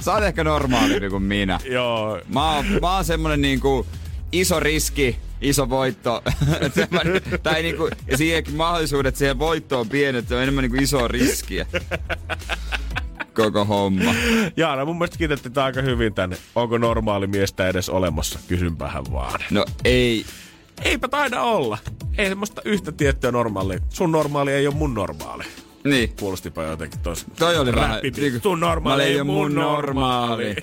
[0.00, 1.60] Sä oot ehkä normaalimpi kuin minä.
[1.64, 2.20] Joo.
[2.34, 3.86] Mä oon, mä oon semmonen niinku
[4.32, 5.16] iso riski,
[5.48, 6.22] iso voitto.
[7.42, 11.66] Tai niinku, ja siihenkin mahdollisuudet siihen voittoon on pienet, se on enemmän niinku iso riskiä.
[13.34, 14.14] Koko homma.
[14.56, 16.36] Jaana, mun mielestä kiteytti aika hyvin tänne.
[16.54, 18.38] Onko normaali miestä edes olemassa?
[18.48, 19.40] Kysynpähän vaan.
[19.50, 20.24] No ei.
[20.84, 21.78] Eipä taida olla.
[22.18, 23.78] Ei semmoista yhtä tiettyä normaalia.
[23.88, 25.44] Sun normaali ei ole mun normaali.
[25.90, 26.12] Niin.
[26.20, 27.26] Kuulostipa jotenkin tos.
[27.38, 27.90] Toi oli vähän...
[27.90, 28.20] Räppiti.
[28.20, 30.56] niinku- Sun normaali ei mun normaali.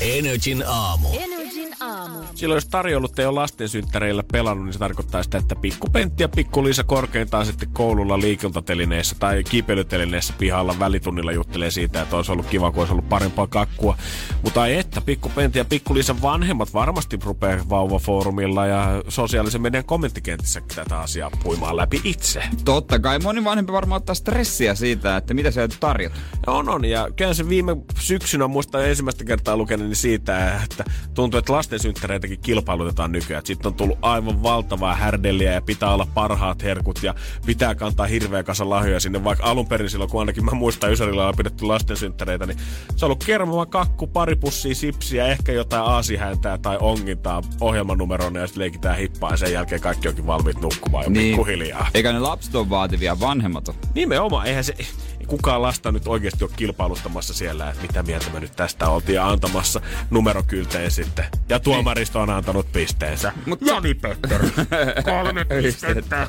[0.00, 1.08] Energin aamu.
[1.12, 2.18] Energin aamu.
[2.34, 6.28] Silloin jos tarjoulut ei ole lastensynttäreillä pelannut, niin se tarkoittaa sitä, että pikku Pentti ja
[6.28, 12.46] pikku Liisa korkeintaan sitten koululla liikuntatelineessä tai kiipeilytelineessä pihalla välitunnilla juttelee siitä, että olisi ollut
[12.46, 13.96] kiva, kun olisi ollut parempaa kakkua.
[14.42, 19.84] Mutta ei että, pikku Pentti ja pikku Liisan vanhemmat varmasti rupeaa vauvafoorumilla ja sosiaalisen median
[19.84, 22.42] kommenttikentissä tätä asiaa puimaan läpi itse.
[22.64, 26.16] Totta kai moni vanhempi varmaan ottaa stressiä siitä, että mitä sieltä tarjota.
[26.46, 26.84] On, on.
[26.84, 30.84] Ja kyllä se viime syksynä muista ensimmäistä kertaa lukeneeni siitä, että
[31.14, 33.46] tuntuu, että lastensynttäreitäkin kilpailutetaan nykyään.
[33.46, 37.14] Sitten on tullut aivan valtavaa härdelliä ja pitää olla parhaat herkut ja
[37.46, 39.24] pitää kantaa hirveä kasa lahjoja sinne.
[39.24, 42.58] Vaikka alun perin silloin, kun ainakin mä muistan Ysärillä on pidetty lastensynttäreitä, niin
[42.96, 48.46] se on ollut kermava kakku, pari pussia sipsiä, ehkä jotain aasihäntää tai ongintaa ohjelmanumeroon ja
[48.46, 51.26] sitten leikitään hippaa ja sen jälkeen kaikki onkin valmiit nukkumaan jo niin.
[51.26, 51.86] pikkuhiljaa.
[51.94, 53.74] Eikä ne lapset ole vaativia, vanhemmat on.
[54.04, 54.74] Nimenomaan, eihän se
[55.24, 59.80] kukaan lasta nyt oikeasti ole kilpailuttamassa siellä, että mitä mieltä me nyt tästä oltiin antamassa
[60.10, 61.24] numerokylteen sitten.
[61.48, 63.32] Ja tuomaristo on antanut pisteensä.
[63.46, 64.40] Mut Jani Petter,
[65.04, 66.28] kolme pistettä.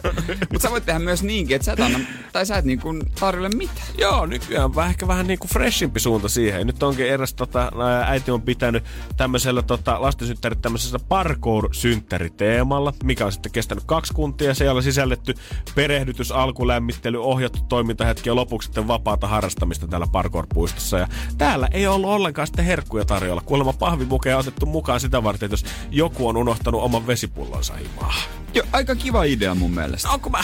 [0.52, 2.00] Mutta sä voit tehdä myös niinkin, että sä et anna,
[2.32, 3.88] tai sä et niin kuin tarjolle mitään.
[3.98, 6.68] Joo, nykyään vähän ehkä vähän niinku freshimpi suunta siihen.
[6.68, 7.72] Nyt onkin eräs tota,
[8.06, 8.84] äiti on pitänyt
[9.18, 14.54] tämmöisellä tota, lastensynttärit tämmöisessä parkour-synttäriteemalla, mikä on sitten kestänyt kaksi kuntia.
[14.54, 15.34] Siellä on sisälletty
[15.76, 20.98] perehdytys, alkulämmittely, ohjattu toimintahetki ja lopuksi sitten vapaata harrastamista täällä parkour-puistossa.
[20.98, 21.08] Ja
[21.38, 23.42] täällä ei ollut ollenkaan sitten herkkuja tarjolla.
[23.42, 28.14] Kuulemma pahvimukeja on otettu mukaan sitä varten, että jos joku on unohtanut oman vesipullonsa himaa.
[28.56, 30.10] Jo, aika kiva idea mun mielestä.
[30.10, 30.40] Onko mä...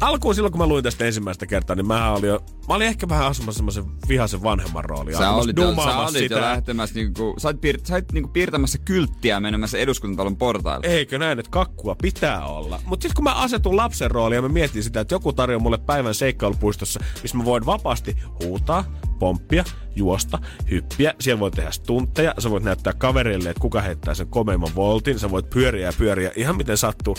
[0.00, 2.40] Alkuun silloin, kun mä luin tästä ensimmäistä kertaa, niin mä olin jo...
[2.68, 5.16] Mä olin ehkä vähän asumassa semmoisen vihaisen vanhemman roolin.
[5.16, 8.78] Sä olit, jo, sä olit jo lähtemässä, niinku, sä olit, piir, sä olit niinku piirtämässä
[8.78, 10.86] kylttiä menemässä eduskuntatalon portaille.
[10.86, 12.80] Eikö näin, että kakkua pitää olla?
[12.84, 15.78] Mutta sitten kun mä asetun lapsen rooliin ja mä mietin sitä, että joku tarjoaa mulle
[15.78, 18.84] päivän seikkailupuistossa, missä mä voin vapaasti huutaa,
[19.18, 19.64] pomppia,
[19.96, 20.38] juosta,
[20.70, 21.14] hyppiä.
[21.20, 25.30] Siellä voi tehdä stuntteja, sä voit näyttää kaverille, että kuka heittää sen komeimman voltin, sä
[25.30, 27.16] voit pyöriä ja pyöriä ihan miten sattuu.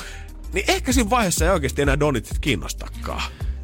[0.54, 3.22] Niin ehkä siinä vaiheessa ei oikeasti enää donit sit kiinnostakaan.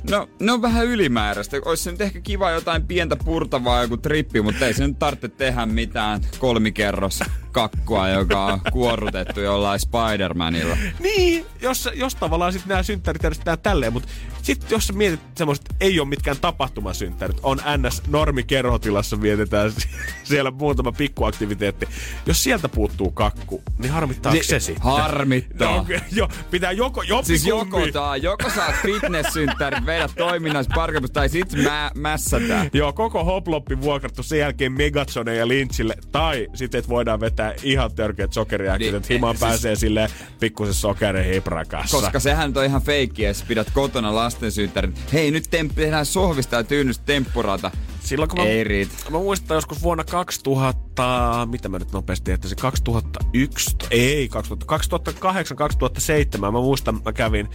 [0.10, 1.58] No, ne on vähän ylimääräistä.
[1.66, 5.28] Olisi se nyt ehkä kiva jotain pientä purtavaa, joku trippi, mutta ei se nyt tarvitse
[5.28, 7.20] tehdä mitään kolmikerros
[7.52, 10.78] kakkua, joka on kuorrutettu jollain Spider-Manilla.
[10.99, 14.10] Niin, jos, jos tavallaan sitten nämä synttärit järjestetään tälleen, mutta
[14.41, 19.89] sitten jos sä mietit semmoista, että ei ole mitkään tapahtumasynttärit, on NS normikerhotilassa vietetään sie-
[20.24, 21.88] siellä muutama pikkuaktiviteetti.
[22.26, 24.84] Jos sieltä puuttuu kakku, niin harmittaako Niin, se sitten?
[24.84, 25.78] harmittaa.
[25.78, 31.30] No, jo, pitää joko, joppi Siis joko, tää, joko saat fitness-synttärit, vedät toiminnassa parkeilussa, tai
[31.30, 32.70] sit mä, mässätään.
[32.74, 38.34] Joo, koko hoploppi vuokrattu sen jälkeen Megazone ja Lynchille, tai sitten voidaan vetää ihan törkeät
[38.34, 41.98] sokeria, Niin, että himaan siis- pääsee silleen pikkusen sokerin hiprakassa.
[41.98, 44.96] Koska sehän on ihan feikki, jos pidät kotona lastensynttärit.
[45.14, 47.72] Hei, nyt temp- tehdään sohvista ja tyynystä temppurata.
[48.04, 48.93] Silloin kun mä, Ei riitä.
[49.10, 54.78] mä muistan joskus vuonna 2000, mitä mä nyt nopeasti ehtisin, 2001, ei 2000,
[56.38, 57.49] 2008-2007, mä muistan mä kävin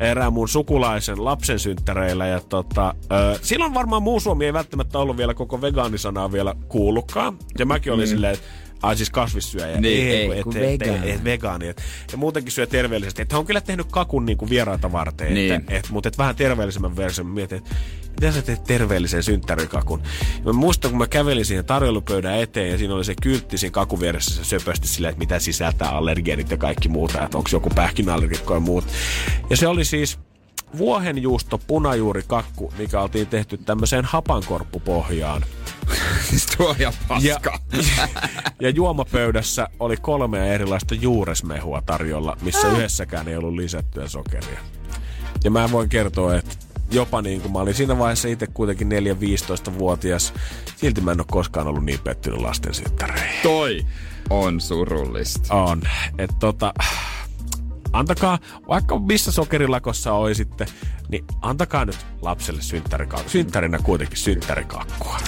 [0.00, 5.16] erään mun sukulaisen lapsen synttäreillä ja tota, ö, silloin varmaan muu Suomi ei välttämättä ollut
[5.16, 7.38] vielä koko vegaanisanaa vielä kuullutkaan.
[7.58, 8.10] Ja mäkin olin mm.
[8.10, 8.46] silleen, että
[8.82, 9.80] Ai siis kasvissyöjä.
[9.80, 11.10] Niin, ei, kun kun et, et, vegaani.
[11.10, 11.68] et, et, vegaani.
[11.68, 13.22] Et, ja muutenkin syö terveellisesti.
[13.22, 15.34] Että on kyllä tehnyt kakun niinku vieraita varten.
[15.34, 15.52] Niin.
[15.52, 17.26] Että, et, mutta et vähän terveellisemmän version.
[17.26, 17.70] Mietin, että
[18.20, 20.02] mitä sä teet terveellisen synttärikakun?
[20.36, 23.72] Ja mä muistan, kun mä kävelin siihen tarjoilupöydän eteen ja siinä oli se kyltti siinä
[23.72, 27.24] kakun vieressä se söpösti silleen, että mitä sisältää allergeenit ja kaikki muuta.
[27.24, 28.84] Että onko joku pähkinäallergikko ja muut.
[29.50, 30.18] Ja se oli siis
[30.78, 35.44] vuohenjuusto punajuurikakku, mikä oltiin tehty tämmöiseen hapankorppupohjaan.
[36.30, 37.58] Siis tuo ja paska.
[38.60, 44.60] Ja juomapöydässä oli kolmea erilaista juuresmehua tarjolla, missä yhdessäkään ei ollut lisättyä sokeria.
[45.44, 46.56] Ja mä voin kertoa, että
[46.90, 50.34] jopa niin kuin mä olin siinä vaiheessa itse kuitenkin 4-15-vuotias,
[50.76, 53.42] silti mä en ole koskaan ollut niin pettynyt lasten synttäreihin.
[53.42, 53.86] Toi
[54.30, 55.54] on surullista.
[55.54, 55.82] On.
[56.18, 56.74] Että tota,
[57.92, 58.38] antakaa,
[58.68, 60.66] vaikka missä sokerilakossa oli sitten,
[61.08, 63.30] niin antakaa nyt lapselle synttärikakkua.
[63.30, 65.18] Synttärinä kuitenkin synttärikakkua.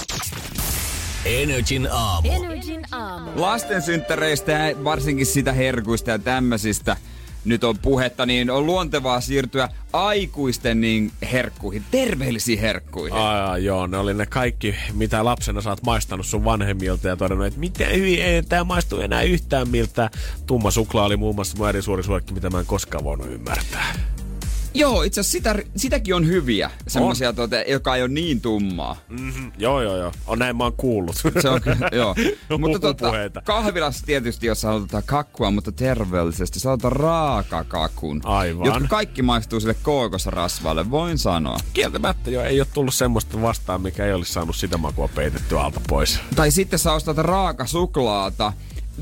[1.25, 2.31] Energin aamu.
[2.31, 3.31] Energin aamu.
[3.35, 6.97] Lasten synttäreistä ja varsinkin sitä herkuista ja tämmöisistä
[7.45, 13.17] nyt on puhetta, niin on luontevaa siirtyä aikuisten niin herkkuihin, terveellisiin herkkuihin.
[13.17, 17.47] Aa, joo, ne oli ne kaikki, mitä lapsena sä oot maistanut sun vanhemmilta ja todennut,
[17.47, 20.09] että miten hyvin ei tää maistu enää yhtään miltä.
[20.45, 24.14] Tumma suklaa oli muun muassa mun eri suuri suosikki, mitä mä en koskaan voinut ymmärtää.
[24.75, 28.97] Joo, itse asiassa sitä, sitäkin on hyviä, semmoisia, tuota, joka ei ole niin tummaa.
[29.09, 29.51] Mm-hmm.
[29.57, 30.11] Joo, joo, joo.
[30.27, 31.15] On näin mä oon kuullut.
[31.41, 32.15] Se on kyllä, joo.
[32.59, 33.41] mutta Huhupuheita.
[33.41, 38.21] kahvilassa tietysti, jos halutaan kakkua, mutta terveellisesti, sä otat raakakakun.
[38.23, 38.65] Aivan.
[38.65, 41.57] Jotka kaikki maistuu sille kookosrasvalle, voin sanoa.
[41.73, 45.81] Kieltämättä jo ei ole tullut semmoista vastaan, mikä ei olisi saanut sitä makua peitettyä alta
[45.87, 46.19] pois.
[46.35, 48.53] Tai sitten sä ostat raakasuklaata.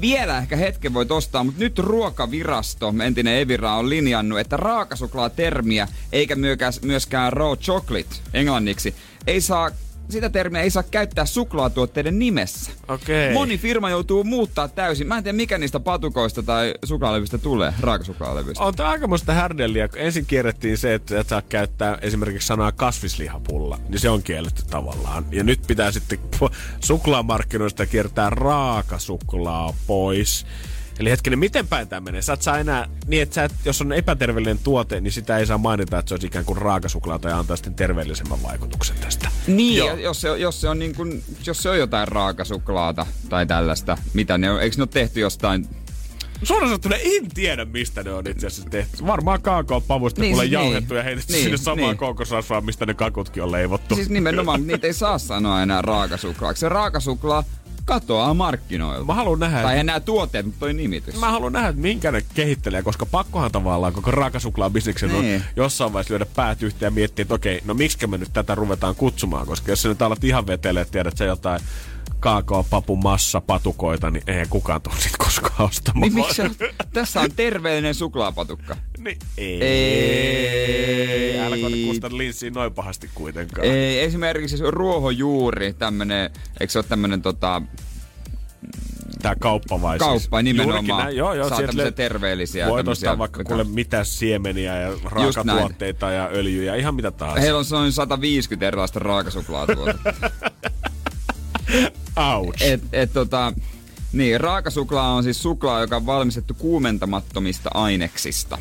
[0.02, 6.36] Vielä ehkä hetken voit ostaa, mutta nyt ruokavirasto, entinen Evira, on linjannut, että raakasuklaa-termiä, eikä
[6.36, 8.96] myöskään, myöskään raw chocolate englanniksi,
[9.28, 9.72] ei saa
[10.10, 12.72] sitä termiä ei saa käyttää suklaatuotteiden nimessä.
[12.88, 13.34] Okei.
[13.34, 15.08] Moni firma joutuu muuttaa täysin.
[15.08, 18.64] Mä en tiedä, mikä niistä patukoista tai suklaalevyistä tulee, raakasuklaalevyistä.
[18.64, 23.80] On tää aikamoista härdelliä, kun ensin kierrettiin se, että et saa käyttää esimerkiksi sanaa kasvislihapulla,
[23.90, 25.26] niin se on kielletty tavallaan.
[25.32, 26.20] Ja nyt pitää sitten
[26.80, 30.46] suklaamarkkinoista kiertää raakasuklaa pois.
[31.00, 32.22] Eli hetkinen, miten päin tämä menee?
[32.22, 35.46] Sä et saa enää, niin että sä et, jos on epäterveellinen tuote, niin sitä ei
[35.46, 39.30] saa mainita, että se olisi ikään kuin raakasuklaa tai antaa sitten terveellisemmän vaikutuksen tästä.
[39.48, 39.88] Niin, Joo.
[39.88, 43.46] ja jos se, on- jos se on niin kuin, jos se on jotain raakasuklaata tai
[43.46, 45.68] tällaista, mitä ne on, eikö ne ole tehty jostain
[46.44, 49.08] Suoraan sanottuna en tiedä, mistä ne on itse asiassa tehty.
[49.08, 50.52] Varmaan kaakaopavusta Niin, niin, kuule niin.
[50.52, 51.98] jauhettu ja heitetty Niin, sinne samaan niin.
[51.98, 53.96] kookosrasvaan, mistä ne kakutkin on leivottu.
[53.96, 56.60] Siis nimenomaan, niitä ei saa sanoa enää raakasuklaaksi.
[56.60, 57.44] Se raakasuklaa
[57.86, 59.06] katoaa markkinoilta.
[59.06, 61.20] Mä haluan nähdä, Tai enää tuotteet, mutta toi nimitys.
[61.20, 65.44] Mä haluan nähdä, että minkä ne kehittelee, koska pakkohan tavallaan koko raakasuklaa bisneksen on Niin.
[65.56, 68.96] jossain vaiheessa lyödä päät yhteen ja miettiä, että okei, no miksi me nyt tätä ruvetaan
[68.96, 71.62] kutsumaan, koska jos sä nyt alat ihan vetelee, että tiedät sä jotain
[72.24, 76.02] kaakao, papu, massa, patukoita, niin ei kukaan tule sit koskaan ostamaan.
[76.02, 76.52] Niin miksi on,
[76.94, 78.76] tässä on terveellinen suklaapatukka.
[78.98, 79.64] Niin, ei.
[79.64, 81.40] Ei.
[81.40, 81.56] Älä
[81.88, 83.68] kustaa linssiin noin pahasti kuitenkaan.
[83.68, 87.62] Ei, esimerkiksi se ruohonjuuri, tämmönen, eikö se ole tämmönen tota,
[89.22, 90.08] Tää kauppa vai siis?
[90.10, 90.76] kauppa nimenomaan.
[90.76, 91.50] Juurikin näin, joo, joo.
[91.50, 92.68] Saa tämmöisiä terveellisiä.
[92.68, 97.42] Voit ostaa vaikka kuule mitä siemeniä ja raakatuotteita ja öljyjä, ihan mitä tahansa.
[97.42, 100.14] Heillä on noin 150 erilaista raakasuklaatuotetta.
[102.16, 102.62] Ouch.
[102.62, 103.54] et, et tota,
[104.14, 108.58] niin, raakasuklaa on siis suklaa, joka on valmistettu kuumentamattomista aineksista.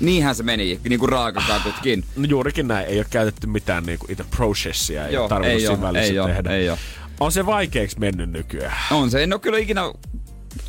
[0.00, 2.04] Niinhän se meni, niin kuin raakakakutkin.
[2.16, 5.60] No juurikin näin, ei ole käytetty mitään niinku itse processia, ei Joo, ole tarvinnut ei
[5.60, 6.50] siinä oo, välissä ei tehdä.
[6.50, 6.76] ei oo.
[7.20, 8.76] On se vaikeaksi mennyt nykyään.
[8.90, 9.82] On se, en ole kyllä ikinä,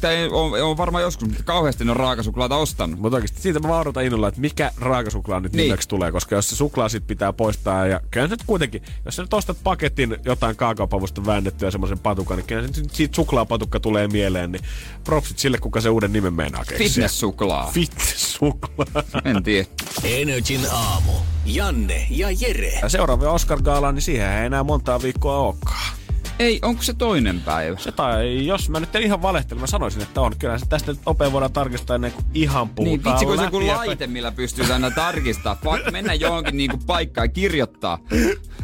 [0.02, 3.00] tai on, on varmaan joskus, mutta kauheasti ne on raakasuklaata ostanut.
[3.00, 5.64] Mutta oikeasti siitä mä vaan odotan innolla, että mikä raakasuklaa nyt Niin.
[5.64, 9.22] nimeksi tulee, koska jos se suklaa sit pitää poistaa ja kyllä nyt kuitenkin, jos sä
[9.22, 14.08] nyt ostat paketin jotain kaakaopavusta väännettyä semmoisen patukan, niin kyllä se nyt siitä suklaapatukka tulee
[14.08, 14.64] mieleen, niin
[15.04, 16.88] propsit sille, kuka se uuden nimen meinaa keksiä.
[16.88, 17.72] Fitness-suklaa.
[17.72, 19.04] Fitness-suklaa.
[19.26, 19.68] En tiedä.
[20.04, 21.12] Energin aamu.
[21.46, 22.80] Janne ja Jere.
[22.82, 25.99] Ja seuraava oscar Gaalaan, niin siihen ei enää montaa viikkoa olekaan.
[26.40, 27.78] Ei, onko se toinen päivä?
[27.78, 30.36] Se tai jos mä nyt en ihan valehtele, mä sanoisin, että on.
[30.40, 33.78] Kyllä tästä nopein voidaan tarkistaa ennen kuin ihan puhutaan Niin, vitsi kun se joku ja-
[33.78, 35.58] laite, millä pystyy aina tarkistaa.
[35.64, 38.00] Fuck, mennä johonkin niinku paikkaan ja kirjoittaa.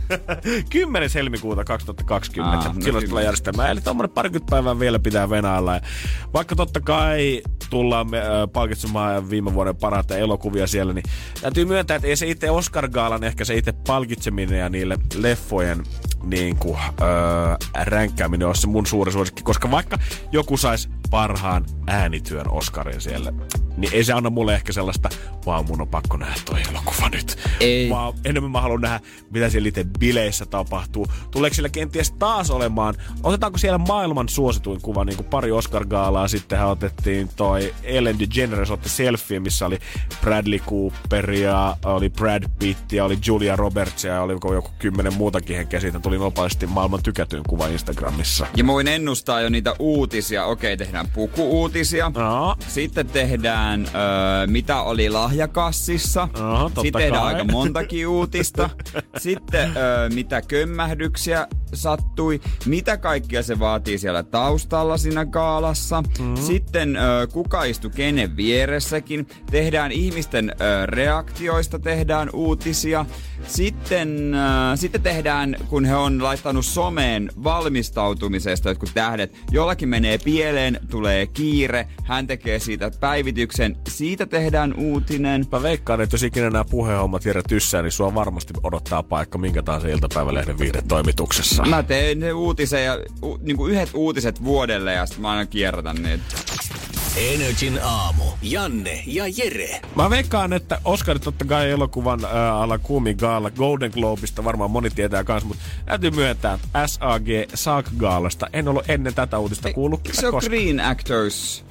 [0.69, 1.09] 10.
[1.15, 2.57] helmikuuta 2020.
[2.57, 3.09] Ah, Ah, no Silloin kyllä.
[3.09, 3.69] tulee järjestelmään.
[3.71, 5.73] Eli tuommoinen parikymmentä päivää vielä pitää venailla.
[5.73, 5.81] Ja
[6.33, 11.03] vaikka totta kai tullaan me, äh, palkitsemaan viime vuoden parhaita elokuvia siellä, niin
[11.41, 15.83] täytyy myöntää, että ei se itse Oscar Gaalan ehkä se itse palkitseminen ja niille leffojen
[16.23, 16.95] niin kuin, äh,
[17.83, 19.97] ränkkääminen on se mun suuri suosikki, koska vaikka
[20.31, 23.33] joku sais parhaan äänityön Oscarin siellä,
[23.77, 25.09] niin ei se anna mulle ehkä sellaista,
[25.45, 27.37] vaan mun on pakko nähdä toi elokuva nyt.
[27.59, 27.89] Ei.
[27.89, 28.99] Vaan enemmän mä haluan nähdä,
[29.29, 31.07] mitä siellä itse bileissä tapahtuu.
[31.31, 36.67] Tuleeko siellä kenties taas olemaan, otetaanko siellä maailman suosituin kuva, niin kuin pari Oscar-gaalaa sittenhän
[36.67, 39.79] otettiin toi Ellen DeGeneres otti selfie, missä oli
[40.21, 45.57] Bradley Cooper ja oli Brad Pitt ja oli Julia Roberts ja oli joku kymmenen muutakin
[45.57, 45.79] henkeä.
[45.79, 48.47] Siitä tuli nopeasti maailman tykätyin kuva Instagramissa.
[48.55, 50.45] Ja voin ennustaa jo niitä uutisia.
[50.45, 52.11] Okei, tehdään pukuuutisia.
[52.15, 56.29] No, Sitten tehdään, öö, mitä oli lahjakassissa.
[56.33, 57.33] Aha, Sitten tehdään kai.
[57.33, 58.69] aika montakin uutista.
[59.17, 66.01] Sitten, öö, mitä kömmähdyksiä sattui, mitä kaikkea se vaatii siellä taustalla siinä gaalassa.
[66.01, 66.35] Mm-hmm.
[66.35, 69.27] Sitten ö, kuka istui kenen vieressäkin.
[69.51, 73.05] Tehdään ihmisten ö, reaktioista, tehdään uutisia.
[73.47, 79.37] Sitten, ö, sitten tehdään, kun he on laittanut someen valmistautumisesta jotkut tähdet.
[79.51, 83.77] Jollakin menee pieleen, tulee kiire, hän tekee siitä päivityksen.
[83.87, 85.45] Siitä tehdään uutinen.
[85.51, 89.63] Mä veikkaan, että jos ikinä nämä puheenhommat Jere tyssää, niin sua varmasti odottaa paikka minkä
[89.63, 91.65] tahansa iltapäivälehden viihdetoimituksessa.
[91.65, 95.95] Mä teen ne uutisen ja u, niinku yhdet uutiset vuodelle ja sitten mä aina kierrätän
[95.95, 96.23] niitä.
[97.17, 98.23] Energin aamu.
[98.41, 99.81] Janne ja Jere.
[99.95, 104.89] Mä veikkaan, että Oscarit totta kai elokuvan ää, alla kuumi gaala Golden Globeista varmaan moni
[104.89, 108.47] tietää kans, mutta täytyy myöntää SAG SAG gaalasta.
[108.53, 110.51] En ollut ennen tätä uutista kuullut se on koskaan.
[110.51, 111.65] Green Actors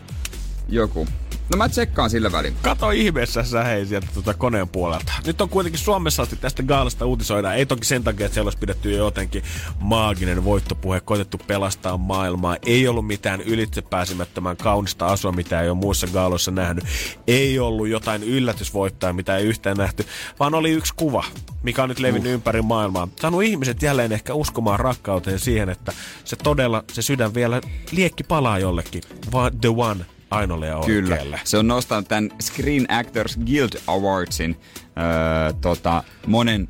[0.69, 1.07] joku?
[1.51, 2.57] No mä tsekkaan sillä välin.
[2.63, 5.13] Kato ihmeessä sä hei sieltä tuota koneen puolelta.
[5.27, 7.57] Nyt on kuitenkin Suomessa asti tästä gaalasta uutisoidaan.
[7.57, 9.43] Ei toki sen takia, että siellä olisi pidetty jo jotenkin
[9.81, 12.57] maaginen voittopuhe, koitettu pelastaa maailmaa.
[12.67, 16.85] Ei ollut mitään ylitsepääsemättömän kaunista asua, mitä ei ole muissa gaaloissa nähnyt.
[17.27, 20.07] Ei ollut jotain yllätysvoittaa, mitä ei yhtään nähty,
[20.41, 21.25] vaan oli yksi kuva,
[21.63, 22.35] mikä on nyt levinnyt uh.
[22.35, 23.09] ympäri maailmaa.
[23.21, 25.93] Saanut ihmiset jälleen ehkä uskomaan rakkauteen siihen, että
[26.25, 29.03] se todella, se sydän vielä liekki palaa jollekin.
[29.33, 31.15] Vaan the one ainoalle ja Kyllä.
[31.15, 31.41] oikealle.
[31.45, 36.69] Se on nostanut tämän Screen Actors Guild Awardsin öö, tota, monen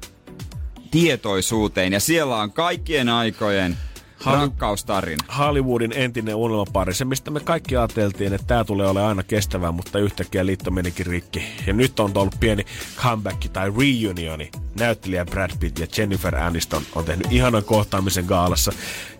[0.90, 1.92] tietoisuuteen.
[1.92, 3.76] Ja siellä on kaikkien aikojen
[4.24, 5.24] rakkaustarina.
[5.38, 9.98] Hollywoodin entinen unelmapari, se mistä me kaikki ajateltiin, että tämä tulee olemaan aina kestävää, mutta
[9.98, 11.42] yhtäkkiä liitto menikin rikki.
[11.66, 12.64] Ja nyt on ollut pieni
[12.96, 14.50] comeback tai reunioni.
[14.78, 18.72] Näyttelijä Brad Pitt ja Jennifer Aniston on tehnyt ihanan kohtaamisen gaalassa.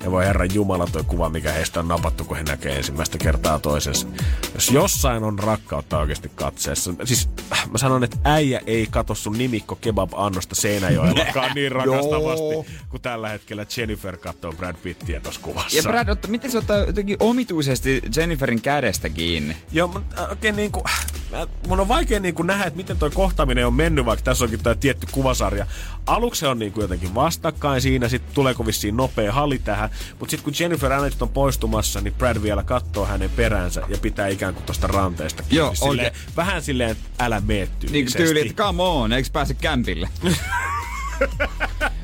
[0.05, 3.59] Ja voi herran jumala toi kuva, mikä heistä on napattu, kun he näkee ensimmäistä kertaa
[3.59, 4.07] toisensa.
[4.55, 6.95] Jos jossain on rakkautta oikeasti katseessa.
[7.05, 13.01] Siis äh, mä sanon, että äijä ei kato sun nimikko kebab-annosta Seinäjoellakaan niin rakastavasti, kun
[13.01, 15.77] tällä hetkellä Jennifer katsoo Brad Pittiä tuossa kuvassa.
[15.77, 19.57] Ja Brad, otta, miten se ottaa jotenkin omituisesti Jenniferin kädestä kiinni?
[19.73, 20.85] Joo, mutta äh, oikein niinku,
[21.31, 24.63] mä- mun on vaikea niinku nähdä, että miten toi kohtaaminen on mennyt, vaikka tässä onkin
[24.63, 25.67] toi tietty kuvasarja.
[26.07, 30.45] Aluksi se on niinku jotenkin vastakkain siinä, sitten tuleeko vissiin nopea hali tähän, mutta sitten
[30.45, 34.65] kun Jennifer Aniston on poistumassa, niin Brad vielä katsoo hänen peränsä ja pitää ikään kuin
[34.65, 35.57] tosta ranteesta kiinni.
[35.57, 36.37] Joo, silleen, oikein.
[36.37, 40.09] vähän silleen, että älä mene Niin tyyli, että come on, eikö pääse kämpille?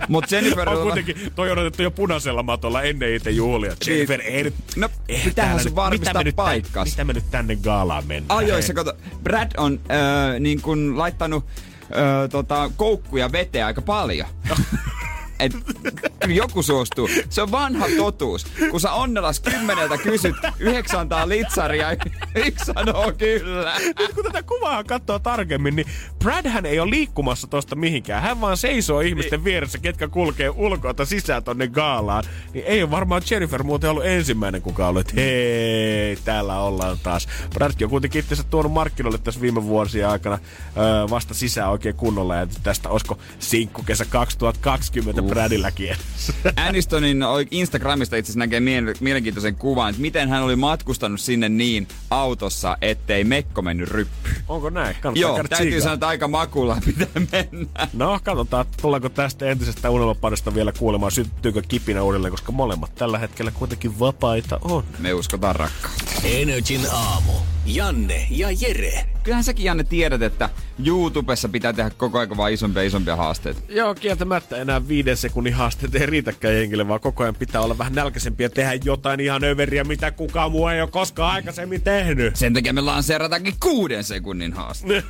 [0.09, 0.69] Mut Jennifer...
[0.69, 3.77] on kuitenkin, toi on otettu jo punaisella matolla ennen itse juhlia.
[3.87, 4.55] Jennifer, ei nyt...
[4.77, 6.89] No, eihän pitäähän se nyt- varmistaa mitä paikkas.
[6.89, 8.39] Mitä me nyt tänne gaalaan mennään?
[8.39, 8.93] Ajoissa, kato,
[9.23, 11.45] Brad on öö, niin kun laittanut
[11.97, 14.29] öö, tota, koukkuja veteen aika paljon.
[15.41, 15.53] Et,
[16.29, 17.09] joku suostuu.
[17.29, 18.47] Se on vanha totuus.
[18.71, 21.89] Kun sä Onnelas kymmeneltä kysyt, yhdeksän antaa litsaria,
[22.35, 23.75] yksi sanoo kyllä.
[23.99, 25.87] Nyt kun tätä kuvaa katsoo tarkemmin, niin
[26.19, 28.23] Bradhän ei ole liikkumassa tosta mihinkään.
[28.23, 32.25] Hän vaan seisoo ihmisten vieressä, ketkä kulkee ulkoa sisään tonne gaalaan.
[32.53, 37.29] Niin ei ole varmaan Jennifer muuten ollut ensimmäinen, kuka ollut, että hei, täällä ollaan taas.
[37.55, 40.39] Bradkin on kuitenkin itsensä tuonut markkinoille tässä viime vuosien aikana
[40.77, 42.37] öö, vasta sisään oikein kunnolla.
[42.37, 45.97] Ja tästä olisiko sinkkukesä 2020 Bradilläkin.
[46.57, 51.49] Anistonin oi- Instagramista itse asiassa näkee mie- mielenkiintoisen kuvan, että miten hän oli matkustanut sinne
[51.49, 54.37] niin autossa, ettei mekko mennyt ryppyyn.
[54.49, 54.97] Onko näin?
[55.01, 55.81] Kannattaa Joo, täytyy tsiigaa.
[55.81, 57.89] sanoa, että aika makulla pitää mennä.
[57.93, 63.51] No, katsotaan, tullaanko tästä entisestä unelmaparista vielä kuulemaan, syttyykö kipinä uudelleen, koska molemmat tällä hetkellä
[63.51, 64.85] kuitenkin vapaita on.
[64.99, 66.05] Me uskotaan rakkautta.
[66.25, 67.33] Energin aamu.
[67.75, 69.05] Janne ja Jere.
[69.23, 70.49] Kyllähän säkin Janne tiedät, että
[70.87, 73.61] YouTubessa pitää tehdä koko ajan vaan isompia ja isompia haasteita.
[73.69, 77.95] Joo, kieltämättä enää viiden sekunnin haasteet ei riitäkään jengille, vaan koko ajan pitää olla vähän
[77.95, 82.37] nälkäisempiä ja tehdä jotain ihan överiä, mitä kukaan muu ei ole koskaan aikaisemmin tehnyt.
[82.37, 84.87] Sen takia me lanseerataankin kuuden sekunnin haaste.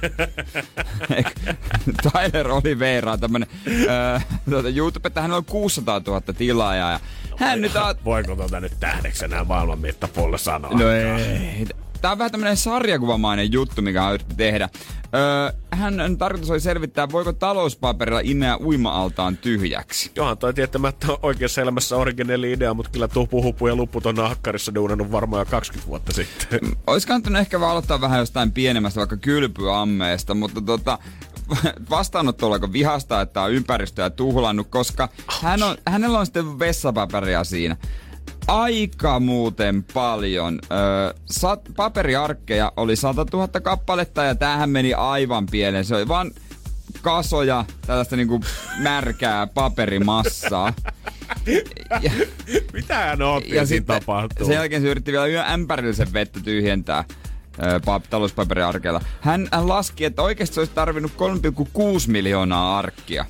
[2.12, 6.92] Tyler Oliveira on tämmönen öö, tuota, YouTube, että hän on 600 000 tilaajaa.
[6.92, 7.00] Ja
[7.36, 10.70] hän nyt a- Voiko tuota nyt tähdeksi enää maailman mittapuolella sanoa?
[10.70, 11.66] No ei.
[12.00, 14.68] Tää on vähän tämmönen sarjakuvamainen juttu, mikä hän yritti tehdä.
[15.14, 20.10] Öö, hän tarkoitus oli selvittää, voiko talouspaperilla imeä uima-altaan tyhjäksi.
[20.16, 24.14] Johan toi tietämättä on oikeassa elämässä originelli idea, mutta kyllä tuo puhupu ja luppu ton
[24.14, 26.60] nahkarissa duunannut varmaan jo 20 vuotta sitten.
[26.86, 30.98] Ois kannattanut ehkä vaan aloittaa vähän jostain pienemmästä, vaikka kylpyammeesta, mutta tota,
[31.90, 35.08] vastaanotto alkoi vihasta, että on ympäristöä tuhlannut, koska
[35.42, 37.76] hän on, hänellä on sitten vessapaperia siinä.
[38.50, 40.58] Aika muuten paljon.
[40.72, 45.84] Öö, sat, paperiarkkeja oli 100 000 kappaletta ja tämähän meni aivan pieleen.
[45.84, 46.30] Se oli vaan
[47.02, 48.40] kasoja, tällaista niinku
[48.78, 50.72] märkää paperimassaa.
[52.02, 52.10] Ja,
[52.72, 54.46] Mitä hän otti ja sitten tapahtuu?
[54.46, 57.04] sen jälkeen se yritti vielä ämpärillisen vettä tyhjentää
[57.62, 59.00] ö, pa- talouspaperiarkeella.
[59.20, 61.76] Hän, hän laski, että oikeasti se olisi tarvinnut 3,6
[62.06, 63.24] miljoonaa arkkia.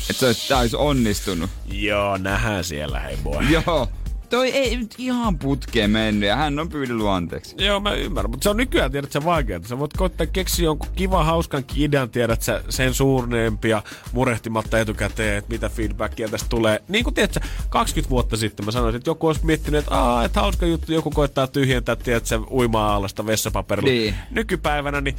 [0.00, 1.50] Että se olisi täys onnistunut.
[1.66, 3.44] Joo, nähdään siellä, hei boy.
[3.44, 3.88] Joo.
[4.30, 7.54] Toi ei nyt ihan putkeen mennyt ja hän on pyydellyt anteeksi.
[7.58, 9.60] Joo, mä ymmärrän, mutta se on nykyään, tiedät sä, vaikeaa.
[9.64, 15.52] Sä voit koittaa keksiä jonkun kivan, hauskan idean, tiedät sä, sen suurneempia murehtimatta etukäteen, että
[15.52, 16.82] mitä feedbackia tästä tulee.
[16.88, 20.24] Niin kuin tiedät sä, 20 vuotta sitten mä sanoisin, että joku olisi miettinyt, että aah,
[20.24, 23.90] että hauska juttu, joku koittaa tyhjentää, tiedät sä, uima-alasta vessapaperilla.
[23.90, 24.14] Niin.
[24.30, 25.16] Nykypäivänä, niin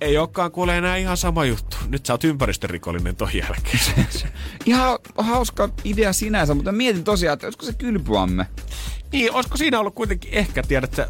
[0.00, 1.76] ei olekaan kuule enää ihan sama juttu.
[1.88, 4.06] Nyt sä oot ympäristörikollinen ton jälkeen.
[4.66, 7.72] Ihan hauska idea sinänsä, mutta mietin tosiaan, että olisiko se
[8.44, 8.46] kylpyamme.
[9.12, 11.08] Niin, olisiko siinä ollut kuitenkin ehkä, tiedät sä,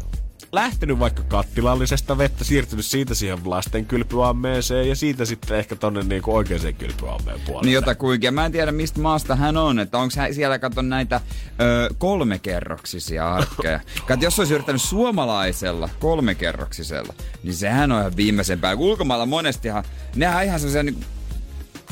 [0.51, 6.35] lähtenyt vaikka kattilallisesta vettä, siirtynyt siitä siihen lasten kylpyammeeseen ja siitä sitten ehkä tonne niinku
[6.35, 7.65] oikeaan kylpyammeen puolelle.
[7.65, 8.33] Niin jotakuinkin.
[8.33, 9.79] Mä en tiedä, mistä maasta hän on.
[9.79, 11.21] Että onko hän siellä, kato näitä
[11.61, 13.79] ö, kolmekerroksisia arkkeja.
[14.07, 17.13] Kato, jos olisi yrittänyt suomalaisella kolmekerroksisella,
[17.43, 18.81] niin sehän on ihan viimeisen päällä.
[18.81, 19.83] Ulkomailla monestihan,
[20.15, 21.05] nehän on ihan sellaisia niin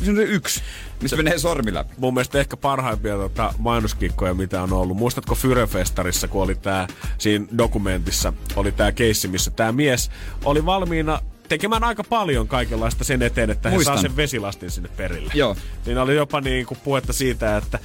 [0.09, 0.61] on yksi,
[1.01, 1.93] missä menee sormi läpi.
[1.97, 4.97] mun mielestä ehkä parhaimpia tota, mainoskikkoja, mitä on ollut.
[4.97, 6.87] Muistatko Fyrefestarissa, kun oli tää,
[7.17, 10.11] siinä dokumentissa, oli tää keissi, missä tämä mies
[10.45, 11.19] oli valmiina
[11.49, 13.95] tekemään aika paljon kaikenlaista sen eteen, että he Muistan.
[13.95, 15.31] saa sen vesilastin sinne perille.
[15.35, 15.55] Joo.
[15.83, 17.79] Siinä oli jopa niin kuin puhetta siitä, että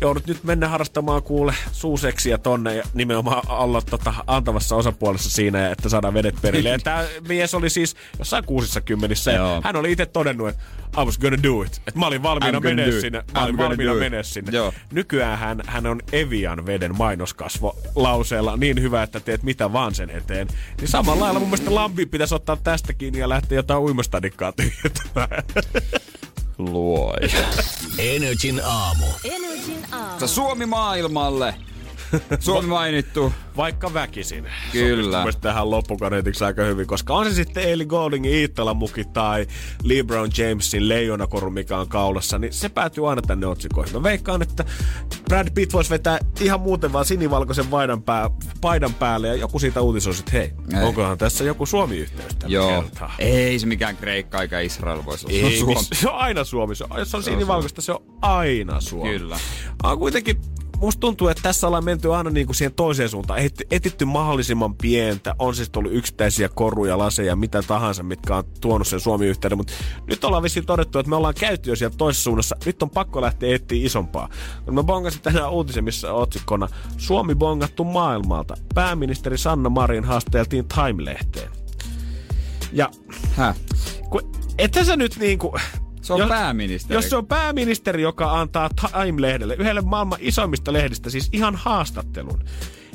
[0.00, 5.88] joudut nyt mennä harrastamaan kuule suuseksiä tonne ja nimenomaan olla tota, antavassa osapuolessa siinä, että
[5.88, 6.68] saadaan vedet perille.
[6.68, 10.62] Ja tämä mies oli siis jossain kuusissa kymmenissä ja hän oli itse todennut, että
[11.02, 11.76] I was gonna do it.
[11.76, 13.24] Että mä olin valmiina menee sinne.
[13.34, 14.52] Mä olin valmiina menee sinne.
[14.52, 14.72] Joo.
[14.92, 20.10] Nykyään hän, hän on Evian veden mainoskasvo lauseella niin hyvä, että teet mitä vaan sen
[20.10, 20.48] eteen.
[20.80, 25.44] Niin samalla lailla mun mielestä Lampi pitäisi ottaa tästä kiinni ja lähteä jotain uimastadikkaa tyhjentämään.
[26.58, 27.46] Luoja.
[27.98, 29.06] Energin aamu.
[29.24, 30.26] Energin aamu.
[30.26, 31.54] Suomi maailmalle.
[32.40, 33.32] Suomi mainittu.
[33.56, 34.46] Vaikka väkisin.
[34.72, 35.18] Kyllä.
[35.18, 39.46] Mielestä tähän loppukaneetiksi aika hyvin, koska on se sitten Eli Goldingin Iittala-muki tai
[39.82, 43.94] LeBron Jamesin leijonakoru, mikä on kaulassa, niin se päätyy aina tänne otsikoihin.
[43.94, 44.64] Mä veikkaan, että
[45.28, 49.80] Brad Pitt voisi vetää ihan muuten vaan sinivalkoisen vaidan pää, paidan päälle ja joku siitä
[49.80, 50.82] uutisoisi, että hei, Ei.
[50.86, 52.82] onkohan tässä joku Suomi-yhteys tällä Joo.
[52.82, 53.14] kertaa?
[53.18, 55.38] Ei se mikään Kreikka eikä Israel voisi olla.
[55.38, 55.88] Se on Ei, Suomi.
[55.92, 56.74] se on aina Suomi.
[56.74, 59.10] Se on, jos on sinivalkoista, se on aina Suomi.
[59.10, 59.38] Kyllä.
[59.82, 60.36] On kuitenkin,
[60.80, 63.38] musta tuntuu, että tässä ollaan menty aina niinku siihen toiseen suuntaan.
[63.38, 65.34] Et, etitty mahdollisimman pientä.
[65.38, 69.58] On siis tullut yksittäisiä koruja, laseja, mitä tahansa, mitkä on tuonut sen Suomi-yhteyden.
[69.58, 69.72] Mutta
[70.06, 72.56] nyt ollaan vissiin todettu, että me ollaan käyty jo siellä toisessa suunnassa.
[72.66, 74.28] Nyt on pakko lähteä etsiä isompaa.
[74.70, 78.54] Mä bongasin tänään uutisen, missä on otsikkona Suomi bongattu maailmalta.
[78.74, 81.50] Pääministeri Sanna Marin haasteltiin Time-lehteen.
[82.72, 82.90] Ja
[83.36, 83.56] Häh?
[84.10, 85.56] kun, ethän sä nyt niinku...
[86.04, 86.94] Se on jos, pääministeri.
[86.94, 92.44] Jos se on pääministeri, joka antaa Time-lehdelle, yhdelle maailman isoimmista lehdistä, siis ihan haastattelun,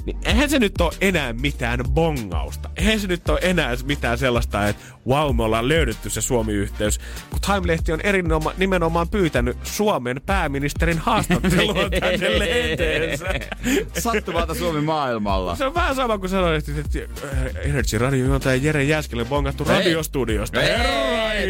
[0.10, 2.70] niin eihän se nyt ole enää mitään bongausta.
[2.76, 6.99] Eihän se nyt ole enää mitään sellaista, että wow, me ollaan löydetty se Suomi-yhteys.
[7.30, 13.26] Kun Time-lehti on erinoma, nimenomaan pyytänyt Suomen pääministerin haastattelua tänne lehteensä.
[13.99, 15.55] Sattumalta Suomi maailmalla.
[15.55, 19.70] Se on vähän sama kuin sanoit, että äh, Energy Radio juontaja Jere Jääskelle bongattu Ei.
[19.70, 20.62] radiostudiosta.
[20.62, 21.49] Ei,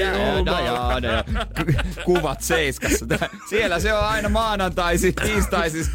[2.05, 3.05] Kuvat seiskassa.
[3.49, 5.85] Siellä se on aina maanantaisin, tiistaisin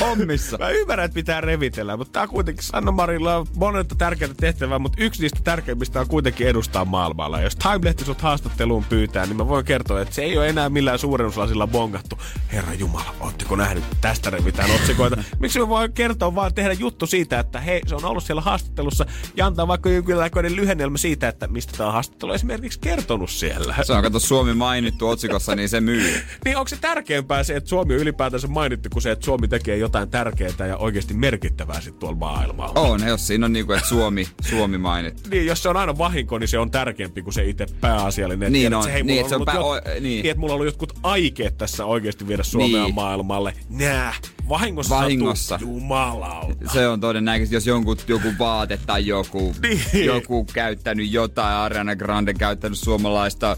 [0.00, 0.58] hommissa.
[0.60, 4.78] Mä ymmärrän, että pitää revitellä, mutta tää on kuitenkin Sanna Marilla on monetta tärkeää tehtävää,
[4.78, 7.40] mutta yksi niistä tärkeimmistä on kuitenkin edustaa maailmalla.
[7.40, 10.98] Jos Time-lehti sut haastatteluun pyytää, niin mä voin kertoa, että se ei ole enää millään
[10.98, 12.18] suurennuslasilla bongattu.
[12.52, 15.16] Herra Jumala, ootteko nähnyt tästä revitään otsikoita?
[15.40, 19.06] Miksi mä voin kertoa vaan tehdä juttu siitä, että hei, se on ollut siellä haastattelussa
[19.36, 23.74] ja antaa vaikka jonkinlainen lyhennelmä siitä, että mistä tämä haastattelu on esimerkiksi kertonut siellä.
[23.82, 26.20] Se on kato Suomi mainittu otsikossa, niin se myy.
[26.44, 29.76] Niin onko se tärkeämpää se, että Suomi on ylipäätänsä mainittu, kuin se, että Suomi tekee
[29.86, 32.80] jotain tärkeää ja oikeasti merkittävää sitten tuolla maailmalla?
[32.80, 35.30] On, jos siinä on niinku, että Suomi, Suomi mainittu.
[35.30, 38.52] Niin, jos se on aina vahinko, niin se on tärkeämpi kuin se itse pääasiallinen.
[38.52, 38.84] Niin Tiedät, on.
[38.84, 40.26] se, hei, Niin, mulla että se on pää- jot- o- niin.
[40.26, 42.94] että mulla on ollut jotkut aikeet tässä oikeasti viedä Suomea Niin.
[42.94, 43.54] maailmalle.
[43.68, 44.14] Nää,
[44.48, 45.58] vahingossa, Vahingossa.
[45.60, 46.68] Jumalauta.
[46.72, 50.04] Se on todennäköisesti, jos jonkun, joku vaate tai joku, Niin.
[50.04, 53.56] joku käyttänyt jotain, Ariana Grande käyttänyt suomalaista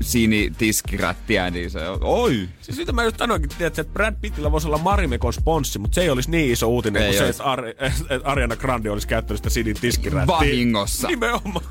[0.00, 2.48] sinitiskirättiä, niin se on, oi!
[2.60, 6.10] Siis sitä mä just sanoinkin, että Brad Pittillä voisi olla Marimekon sponssi, mutta se ei
[6.10, 7.68] olisi niin iso uutinen Ei kuin se, että, Ar-
[8.10, 10.26] että Ariana Grande olisi käyttänyt sitä Sinin tiskirättiä.
[10.36, 11.08] Vahingossa.
[11.18, 11.64] Nimenomaan.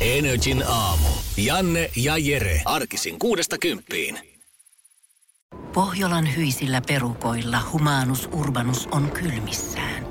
[0.00, 1.08] Energin aamu.
[1.36, 2.62] Janne ja Jere.
[2.64, 4.18] Arkisin kuudesta kymppiin.
[5.72, 10.06] Pohjolan hyisillä perukoilla humanus urbanus on kylmissään.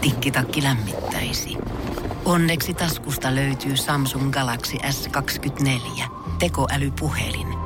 [0.00, 1.56] Tikkitakki lämmittäisi.
[2.24, 6.04] Onneksi taskusta löytyy Samsung Galaxy S24.
[6.38, 7.65] Tekoälypuhelin.